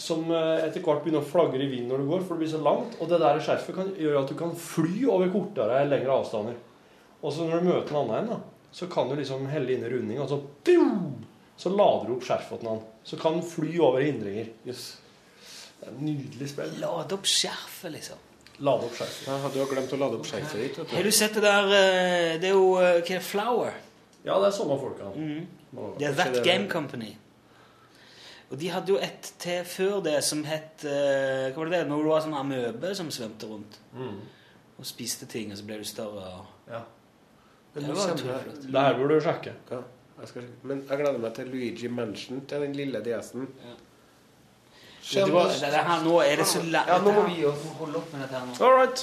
[0.00, 2.52] som eh, etter hvert begynner å flagre i vinden når du går, for det blir
[2.54, 2.96] så langt.
[3.00, 6.56] Og det der skjerfet kan gjøre at du kan fly over kortere eller lengre avstander.
[7.20, 9.84] Og så når du møter en annen en, da, så kan du liksom helle inn
[9.84, 11.20] i runding, og så boom,
[11.56, 12.80] så lader du opp skjerfet til en.
[13.04, 14.48] Så kan den fly over hindringer.
[14.66, 14.98] Yes.
[15.80, 16.74] Det er et nydelig spill.
[16.80, 18.18] Lade opp skjerfet, liksom.
[18.62, 19.26] Lade opp skjerfet.
[19.28, 20.78] Ja, du har glemt å lade opp skjerfet ditt.
[20.78, 23.22] vet Har du sett det der eh, Det er jo eh, Hva er det?
[23.26, 23.72] Flower?
[24.24, 25.10] Ja, det er samme folka.
[25.16, 25.46] Mhm.
[25.98, 27.16] Det er That Game Company.
[28.52, 31.86] Og de hadde jo et til før det som het eh, Hva var det det?
[31.88, 34.20] Når du var sånn amøbe som svømte rundt Mm.
[34.78, 36.22] og spiste ting, og så ble du større.
[36.38, 36.82] og- Ja.
[37.74, 39.52] Men Det var det- Det her burde du sjekke.
[39.70, 39.82] Ja.
[40.20, 43.48] Jeg skal, men jeg gleder meg til Luigi Mansion til den lille DS-en.
[45.02, 46.86] Vet du hva, det, det her, nå er det så lett.
[46.86, 47.40] Ja, nå må vi
[47.80, 48.54] holde opp med dette her nå.
[48.62, 49.02] All right.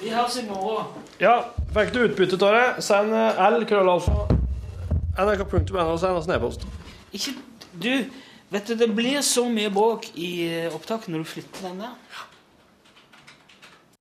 [0.00, 0.94] Vi høres i morgen.
[1.20, 1.34] Ja,
[1.76, 4.16] fikk du utbytte av det, send eh, L, krøllalfa,
[5.20, 6.64] nrk.no, send oss en e-post.
[7.12, 7.36] Ikke
[7.76, 7.92] Du,
[8.54, 12.22] vet du, det blir så mye bråk i eh, opptaket når du flytter den der.